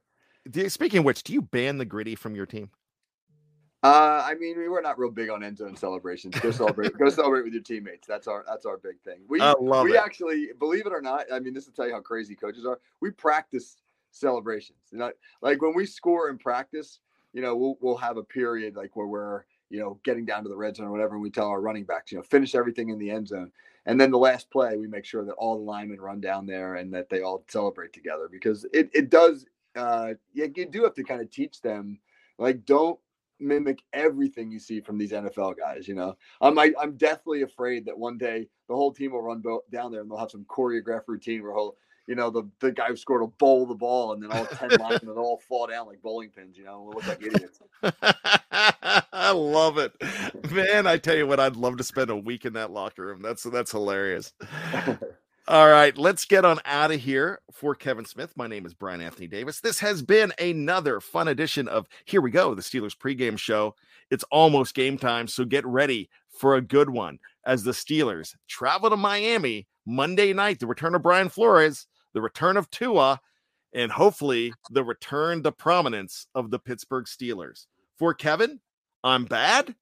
[0.67, 2.71] Speaking of which, do you ban the griddy from your team?
[3.81, 6.37] Uh, I mean, we were not real big on end zone celebrations.
[6.39, 8.05] Go celebrate, go celebrate with your teammates.
[8.05, 9.19] That's our that's our big thing.
[9.29, 10.03] We we it.
[10.03, 12.79] actually, believe it or not, I mean, this will tell you how crazy coaches are.
[12.99, 13.77] We practice
[14.11, 14.79] celebrations.
[14.91, 16.99] Not like when we score in practice,
[17.31, 20.49] you know, we'll we'll have a period like where we're you know getting down to
[20.49, 22.89] the red zone or whatever, and we tell our running backs, you know, finish everything
[22.89, 23.49] in the end zone,
[23.85, 26.75] and then the last play, we make sure that all the linemen run down there
[26.75, 29.45] and that they all celebrate together because it it does.
[29.75, 31.97] Uh, you, you do have to kind of teach them
[32.39, 32.99] like don't
[33.39, 35.87] mimic everything you see from these NFL guys.
[35.87, 39.11] You know, I'm I, am i am deathly afraid that one day the whole team
[39.11, 41.75] will run bo- down there and they'll have some choreographed routine where he'll,
[42.07, 44.69] you know, the the guy who scored will bowl the ball and then all ten
[44.79, 46.57] linemen will all fall down like bowling pins.
[46.57, 47.59] You know, we'll look like idiots.
[49.11, 49.93] I love it,
[50.51, 50.87] man.
[50.87, 53.21] I tell you what, I'd love to spend a week in that locker room.
[53.21, 54.33] That's that's hilarious.
[55.49, 57.41] All right, let's get on out of here.
[57.51, 59.61] For Kevin Smith, my name is Brian Anthony Davis.
[59.61, 63.73] This has been another fun edition of Here We Go, the Steelers pregame show.
[64.11, 68.91] It's almost game time, so get ready for a good one as the Steelers travel
[68.91, 70.59] to Miami Monday night.
[70.59, 73.19] The return of Brian Flores, the return of Tua,
[73.73, 77.65] and hopefully the return to prominence of the Pittsburgh Steelers.
[77.97, 78.59] For Kevin,
[79.03, 79.73] I'm bad.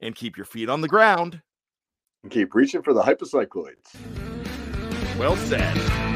[0.00, 1.42] And keep your feet on the ground.
[2.22, 3.96] And keep reaching for the hypocycloids.
[5.18, 6.09] Well said.